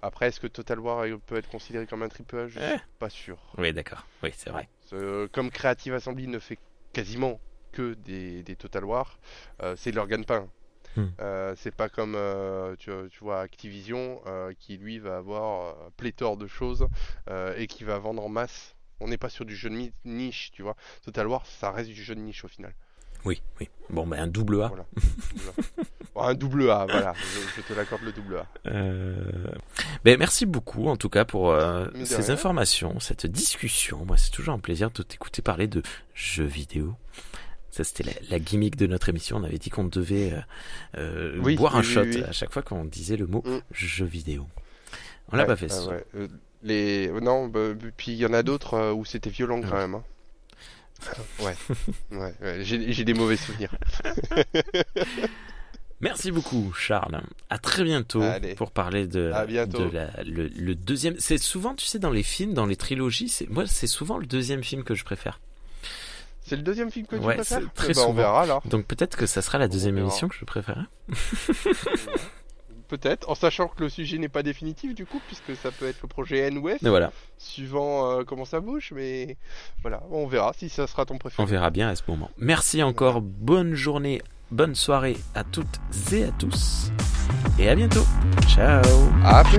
[0.00, 2.48] Après, est-ce que Total War euh, peut être considéré comme un triple A?
[2.48, 2.68] Je Eh.
[2.68, 3.36] suis pas sûr.
[3.58, 4.06] Oui, d'accord.
[4.22, 4.68] Oui, c'est vrai.
[4.92, 6.58] Euh, comme Creative Assembly ne fait
[6.92, 7.40] quasiment
[7.72, 9.18] que des, des Total War,
[9.62, 10.48] euh, c'est leur gagne-pain.
[10.96, 11.06] Hmm.
[11.20, 16.36] Euh, c'est pas comme euh, tu, tu vois Activision euh, qui lui va avoir pléthore
[16.36, 16.88] de choses
[17.56, 18.74] et qui va vendre en masse.
[19.00, 20.74] On n'est pas sur du jeu de niche, tu vois.
[21.04, 22.74] Total War, ça reste du jeu de niche au final.
[23.24, 23.68] Oui, oui.
[23.90, 24.68] Bon, ben un double A.
[24.68, 24.86] Voilà.
[26.14, 27.12] Bon, un double A, voilà.
[27.16, 28.46] Je, je te l'accorde le double A.
[28.66, 29.52] Euh,
[30.04, 32.30] Ben, merci beaucoup en tout cas pour euh, ces rien.
[32.30, 34.04] informations, cette discussion.
[34.04, 35.82] Moi, c'est toujours un plaisir de t'écouter parler de
[36.14, 36.94] jeux vidéo.
[37.78, 39.36] Ça, c'était la, la gimmick de notre émission.
[39.36, 40.40] On avait dit qu'on devait euh,
[40.98, 42.24] euh, Oui, boire oui, un shot oui.
[42.24, 43.58] à chaque fois qu'on disait le mot Mm.
[43.72, 44.48] jeu vidéo.
[45.30, 45.68] On l'a Ouais, pas fait.
[45.68, 45.90] soir.
[45.90, 46.04] ouais.
[46.16, 46.26] Euh,
[46.64, 47.08] Les...
[47.22, 49.94] Non, bah, puis il y en a d'autres où c'était violent quand même.
[49.94, 50.02] hein.
[51.40, 51.54] Ouais,
[52.10, 53.70] ouais, ouais, j'ai des mauvais souvenirs.
[56.00, 57.20] Merci beaucoup, Charles.
[57.50, 58.54] À très bientôt Allez.
[58.54, 59.44] pour parler de, la-
[60.24, 61.14] le, le deuxième.
[61.18, 64.62] C'est souvent, tu sais, dans les films, dans les trilogies, moi, c'est souvent le deuxième
[64.62, 65.40] film que je préfère.
[66.48, 68.62] C'est le deuxième film que tu Ouais, préfères c'est très Eh ben, On verra alors.
[68.66, 70.86] Donc peut-être que ça sera la deuxième émission que je préfère.
[72.88, 75.98] Peut-être, en sachant que le sujet n'est pas définitif du coup, puisque ça peut être
[76.00, 79.36] le projet NWF, Mais voilà, suivant euh, comment ça bouge, mais
[79.82, 81.46] voilà, on verra si ça sera ton on préféré.
[81.46, 82.30] verra bien à ce moment.
[82.38, 83.20] Merci encore.
[83.20, 85.78] Bonne journée, bonne soirée à toutes
[86.12, 86.90] et à tous.
[87.58, 88.06] Et à bientôt.
[88.48, 88.82] Ciao.
[89.22, 89.58] À plus